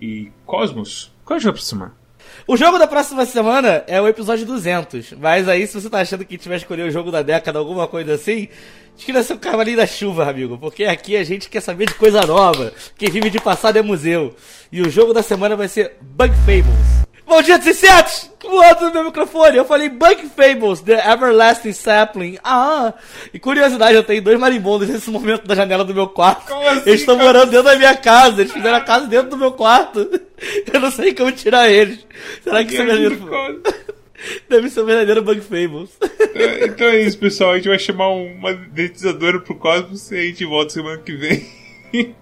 [0.00, 2.01] E Cosmos, qual é o jogo pra semana?
[2.46, 5.12] O jogo da próxima semana é o episódio 200.
[5.12, 7.86] Mas aí, se você tá achando que gente vai escolher o jogo da década, alguma
[7.86, 8.48] coisa assim,
[8.96, 10.58] escolha seu cavalinho da chuva, amigo.
[10.58, 12.72] Porque aqui a gente quer saber de coisa nova.
[12.96, 14.34] Quem vive de passado é museu.
[14.70, 17.01] E o jogo da semana vai ser Bug Fables.
[17.32, 18.30] Bom dia, 17!
[18.42, 22.36] Voando no meu microfone, eu falei Bug Fables, The Everlasting Sapling.
[22.44, 22.92] Ah!
[23.32, 26.52] E curiosidade, eu tenho dois marimbondos nesse momento da janela do meu quarto.
[26.52, 29.52] Assim, eles estão morando dentro da minha casa, eles fizeram a casa dentro do meu
[29.52, 30.00] quarto.
[30.70, 32.06] Eu não sei como tirar eles.
[32.44, 33.62] Será que isso é verdadeiro?
[34.46, 35.88] Deve ser um verdadeiro Bug Fables.
[36.34, 37.52] É, então é isso, pessoal.
[37.52, 41.48] A gente vai chamar uma dedetizadora pro Cosmos e a gente volta semana que vem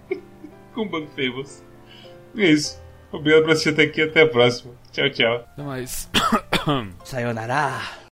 [0.73, 1.65] com Bug Fables.
[2.37, 2.81] É isso.
[3.11, 4.03] Obrigado por assistir até aqui.
[4.03, 4.80] Até a próxima.
[5.01, 7.05] チャオチャオ。
[7.07, 8.10] さようなら。